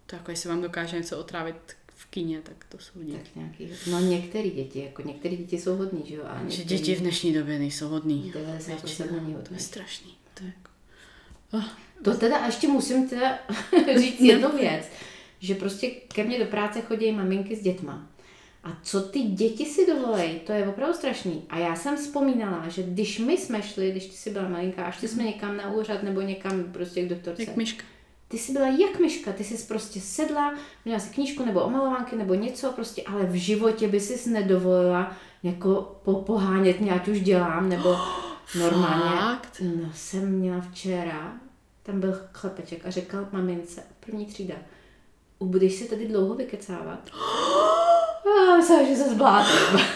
[0.06, 3.18] To jako jestli vám dokáže něco otrávit v kině, tak to jsou děti.
[3.18, 6.24] Tak nějaký, no některé děti, jako některé děti jsou hodný, že jo?
[6.28, 8.32] A Že některý- děti v dnešní době nejsou hodný.
[8.36, 9.08] 90% Většina.
[9.12, 9.56] není To hodný.
[9.58, 10.12] je strašný.
[10.34, 10.72] To je jako...
[11.52, 11.64] Oh,
[12.04, 13.40] To teda a ještě musím teda
[14.00, 14.86] říct jednu věc,
[15.40, 18.08] že prostě ke mně do práce chodí maminky s dětma.
[18.64, 21.44] A co ty děti si dovolej, to je opravdu strašný.
[21.50, 24.92] A já jsem vzpomínala, že když my jsme šli, když ty jsi byla malinká, a
[24.92, 27.84] šli jsme někam na úřad nebo někam prostě k doktorce, jak myška.
[28.32, 30.54] Ty jsi byla jak myška, ty jsi prostě sedla,
[30.86, 36.00] měla si knížku nebo omalovánky nebo něco prostě, ale v životě by si nedovolila jako
[36.04, 37.98] po, pohánět mě, ať už dělám, nebo
[38.60, 39.22] normálně.
[39.22, 39.62] Fakt?
[39.62, 41.34] No, jsem měla včera,
[41.84, 44.56] tam byl chlapeček a řekl mamince, první třída,
[45.40, 47.10] budeš se tady dlouho vykecávat?
[48.50, 49.80] Já myslím, že se zblátím.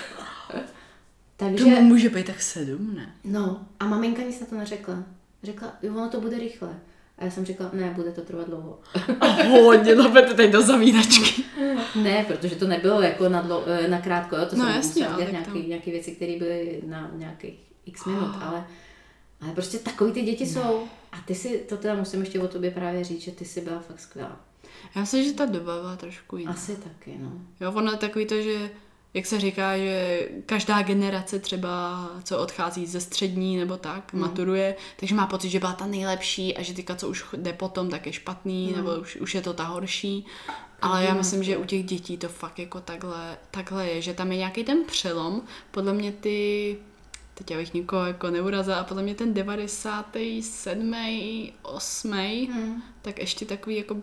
[1.38, 3.16] Takže, To může být tak sedm, ne?
[3.24, 5.04] no, a maminka nic na to neřekla.
[5.44, 6.80] Řekla, jo, ono to bude rychle.
[7.18, 8.80] A já jsem řekla, ne, bude to trvat dlouho.
[9.20, 11.44] A hodně napete teď do zavíračky.
[11.96, 14.46] Ne, protože to nebylo jako na, dlo, eh, na krátko, jo?
[14.46, 18.36] to No jsem jasně, musela dělat tam- nějaké věci, které byly na nějakých x minut,
[18.42, 18.68] ale,
[19.42, 20.84] ale prostě takový ty děti jsou.
[21.12, 23.80] A ty si, to teda musím ještě o tobě právě říct, že ty jsi byla
[23.80, 24.42] fakt skvělá.
[24.96, 26.52] Já myslím, že ta doba byla trošku jiná.
[26.52, 27.32] Asi taky, no.
[27.62, 28.70] Jo, ono je takový to, že
[29.16, 34.22] jak se říká, že každá generace třeba, co odchází ze střední nebo tak, mm.
[34.22, 37.90] maturuje, takže má pocit, že byla ta nejlepší a že teďka, co už jde potom,
[37.90, 38.76] tak je špatný, mm.
[38.76, 40.26] nebo už, už je to ta horší.
[40.82, 44.32] Ale já myslím, že u těch dětí to fakt jako takhle, takhle je, že tam
[44.32, 45.42] je nějaký ten přelom.
[45.72, 46.78] Podle mě ty,
[47.34, 50.96] teď abych nikoho jako neurazila, a podle mě ten 97.
[51.62, 52.12] 8.
[52.52, 52.84] Hmm.
[53.02, 53.96] tak ještě takový jako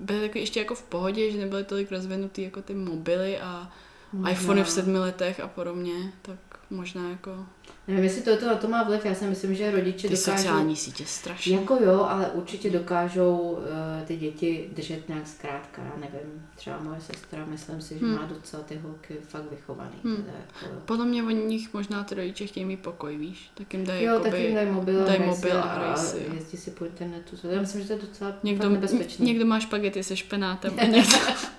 [0.00, 3.72] byly takový ještě jako v pohodě, že nebyly tolik rozvinutý jako ty mobily a
[4.12, 4.30] Možná.
[4.30, 6.38] iPhony v sedmi letech a podobně, tak
[6.70, 7.46] možná jako
[7.88, 10.36] Nevím, jestli to, to na to má vliv, já si myslím, že rodiče ty dokážou...
[10.36, 11.56] sociální sítě strašně.
[11.56, 13.58] Jako jo, ale určitě dokážou uh,
[14.06, 18.14] ty děti držet nějak zkrátka, já nevím, třeba moje sestra, myslím si, že Hmm.
[18.16, 19.90] má docela ty holky fakt vychovaný.
[20.04, 20.16] Hmm.
[20.16, 23.84] Teda, jako, Podle mě od nich možná ty rodiče chtějí mít pokoj, víš, tak jim
[23.86, 26.34] dají jo, jakoby, tak jim dají mobil, dají mobil si a hrají si, jo.
[26.34, 27.36] jezdí si po internetu.
[27.50, 29.26] Já myslím, že to je docela Někdo, nebezpečný.
[29.26, 31.16] někdo má špagety se špenátem a někdo,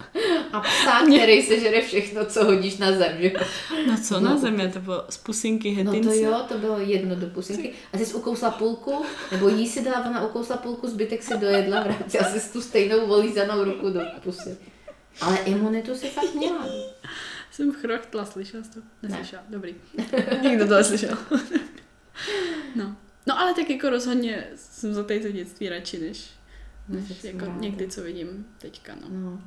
[0.53, 3.31] A psa, který se žere všechno, co hodíš na zem, že
[3.87, 6.09] no co No, na země, to bylo z pusinky, No hetince.
[6.09, 7.71] to jo, to bylo jedno do pusinky.
[7.93, 12.23] A jsi ukousla půlku, nebo jí si dala, ona ukousla půlku, zbytek si dojedla, vrátila
[12.23, 14.57] si tu stejnou volízanou ruku do pusy.
[15.21, 16.67] Ale imunitu si fakt měla.
[17.51, 18.79] Jsem chrochtla, slyšela jsi to?
[19.03, 19.75] Neslyšela, dobrý.
[20.43, 21.17] Nikdo to neslyšel.
[22.75, 22.95] no.
[23.27, 26.29] no ale tak jako rozhodně jsem za tady to dětství radši, než,
[26.89, 27.57] No, než jako ráda.
[27.59, 29.07] někdy, co vidím teďka, no.
[29.09, 29.41] No.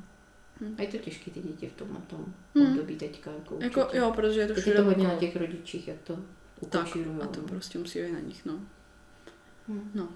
[0.61, 0.75] Hm.
[0.77, 2.25] A je to těžké ty děti v tomhle tom
[2.55, 2.61] Hm.
[2.71, 3.31] období teďka.
[3.31, 5.97] Jako, Jako, jo, protože je to Teď je všude to hodně na těch rodičích, jak
[6.03, 6.15] to
[6.69, 7.21] Tak, ukočírujou.
[7.23, 8.59] a to prostě musí být na nich, no.
[9.67, 9.91] Hm.
[9.95, 10.09] No,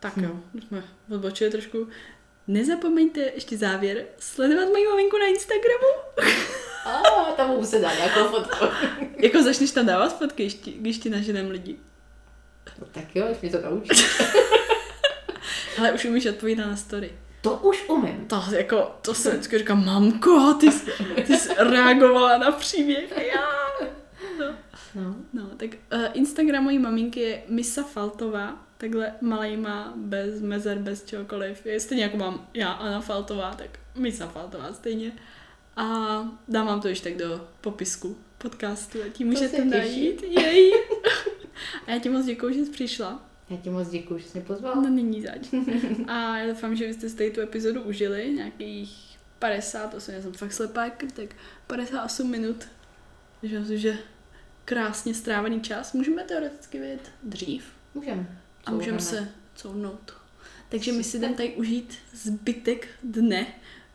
[0.00, 0.24] tak Hm.
[0.24, 1.88] jo, jsme odbočili trošku.
[2.48, 5.88] Nezapomeňte ještě závěr sledovat moji maminku na Instagramu.
[6.84, 8.64] A tam mu se dá nějakou fotku.
[9.22, 11.76] jako začneš tam dávat fotky, když ti, když ti naženem lidi.
[12.80, 13.90] No, tak jo, už mě to naučí.
[15.78, 17.12] Ale už umíš odpovídat na story.
[17.42, 18.26] To už umím.
[18.26, 20.90] To jako, to jsem vždycky říkám, mamko, ty jsi,
[21.26, 23.12] ty jsi reagovala na příběh.
[23.16, 23.46] A já.
[24.38, 24.54] No,
[24.94, 25.14] No.
[25.32, 31.66] no tak uh, Instagram mojí maminky je Misa Faltová, takhle malejma, bez mezer, bez čehokoliv.
[31.66, 35.12] Je stejně jako mám já, Anna Faltová, tak Misa Faltová stejně.
[35.76, 35.84] A
[36.48, 40.22] dám vám to ještě tak do popisku podcastu a tím můžete najít.
[40.22, 40.72] Jej.
[41.86, 43.20] A já ti moc děkuji, že jsi přišla.
[43.50, 44.74] Já ti moc děkuji, že jsi mě pozval.
[44.74, 45.48] No není zač.
[46.08, 50.52] A já doufám, že vy jste si tu epizodu užili, nějakých 58, já jsem fakt
[50.52, 51.36] slepá, krtek,
[51.66, 52.68] 58 minut.
[53.40, 53.98] Takže myslím, že
[54.64, 55.92] krásně strávený čas.
[55.92, 57.64] Můžeme teoreticky vidět dřív
[57.94, 58.40] Můžeme.
[58.64, 60.12] a můžeme se couvnout.
[60.68, 63.46] Takže my si jdeme tady užít zbytek dne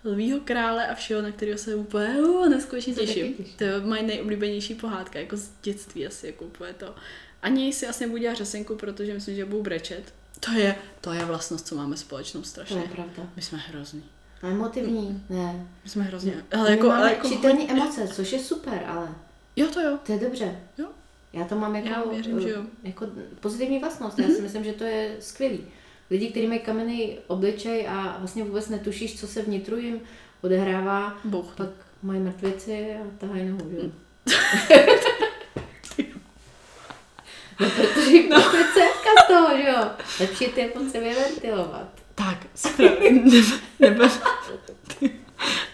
[0.04, 3.34] Lvýho krále a všeho, na kterého se úplně uh, neskutečně těším.
[3.34, 3.56] těším.
[3.58, 6.95] To je moje nejoblíbenější pohádka, jako z dětství asi, jako úplně to.
[7.41, 10.13] Ani si asi nebudu dělat řasenku, protože myslím, že budu brečet.
[10.39, 12.77] To je, to je vlastnost, co máme společnou To strašně.
[12.77, 13.23] je pravda.
[13.35, 14.03] My jsme hrozný.
[14.41, 15.23] A emotivní?
[15.29, 15.67] Ne.
[15.83, 16.31] My jsme hrozně.
[16.35, 19.15] My Ale jako, ale jako čitelné emoce, což je super, ale
[19.55, 19.97] Jo, to jo.
[20.05, 20.59] to je dobře.
[20.77, 20.88] Jo.
[21.33, 22.63] Já to mám jako, Já věřím, že jo.
[22.83, 23.05] jako
[23.39, 24.19] pozitivní vlastnost.
[24.19, 25.59] Já si myslím, že to je skvělý.
[26.09, 29.99] Lidi, kteří mají kamenný obličej a vlastně vůbec netušíš, co se vnitru jim
[30.41, 31.53] odehrává, Bouch.
[31.57, 31.69] pak
[32.03, 33.91] mají mrtvici a tahají nohu, že jo?
[37.60, 38.41] No, protože jim no.
[38.74, 39.86] cévka z toho, že jo?
[40.20, 41.88] Lepší je ty emoce vyventilovat.
[42.16, 43.12] Tak, správně.
[43.12, 43.47] Nebe,
[43.80, 44.10] nebe.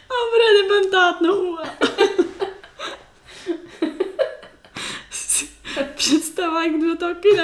[0.10, 1.60] Dobré, nebudem tát nohu.
[1.60, 1.70] a-
[5.12, 5.46] Si
[5.96, 7.44] Představa, jak do toho kina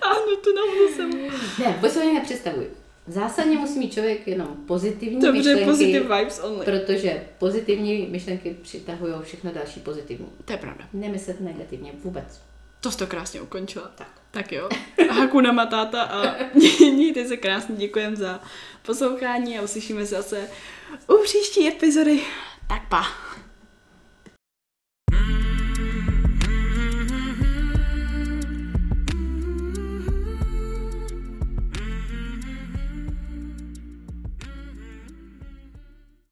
[0.00, 1.10] táhnu tu nohu sem.
[1.58, 2.66] Ne, vůbec se ani nepředstavuj.
[3.06, 6.64] Zásadně musí mít člověk jenom pozitivní Dobře, myšlenky, positive vibes only.
[6.64, 10.26] protože pozitivní myšlenky přitahují všechno další pozitivní.
[10.44, 10.84] To je pravda.
[10.92, 12.40] Nemyslet negativně vůbec.
[12.86, 13.90] To jsi to krásně ukončila.
[13.94, 14.08] Tak.
[14.30, 14.68] Tak jo.
[15.10, 16.34] Hakuna Matata a
[16.80, 18.40] mějte se krásně, děkujem za
[18.82, 20.50] poslouchání a uslyšíme se zase
[21.08, 22.20] u příští epizody.
[22.68, 23.25] Tak pa.